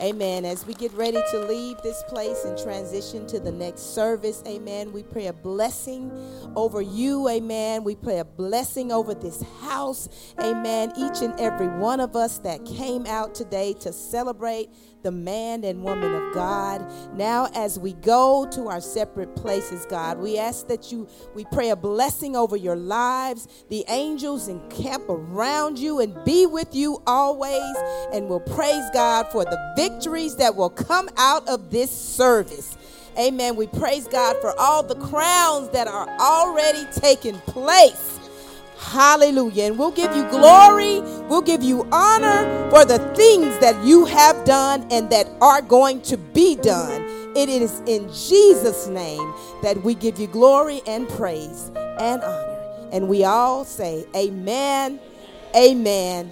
[0.00, 0.44] Amen.
[0.44, 4.92] As we get ready to leave this place and transition to the next service, amen,
[4.92, 6.10] we pray a blessing
[6.54, 7.82] over you, amen.
[7.82, 10.08] We pray a blessing over this house,
[10.40, 10.92] amen.
[10.96, 14.70] Each and every one of us that came out today to celebrate
[15.02, 16.84] the man and woman of God.
[17.16, 21.70] Now, as we go to our separate places, God, we ask that you, we pray
[21.70, 23.48] a blessing over your lives.
[23.68, 27.76] The angels encamp around you and be with you always.
[28.12, 32.76] And we'll praise God for the victories that will come out of this service.
[33.18, 33.56] Amen.
[33.56, 38.19] We praise God for all the crowns that are already taking place.
[38.80, 39.64] Hallelujah.
[39.64, 44.44] And we'll give you glory, we'll give you honor for the things that you have
[44.44, 47.02] done and that are going to be done.
[47.36, 49.32] It is in Jesus' name
[49.62, 52.88] that we give you glory and praise and honor.
[52.92, 54.98] And we all say, Amen,
[55.54, 56.30] Amen,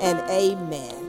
[0.00, 1.05] and Amen.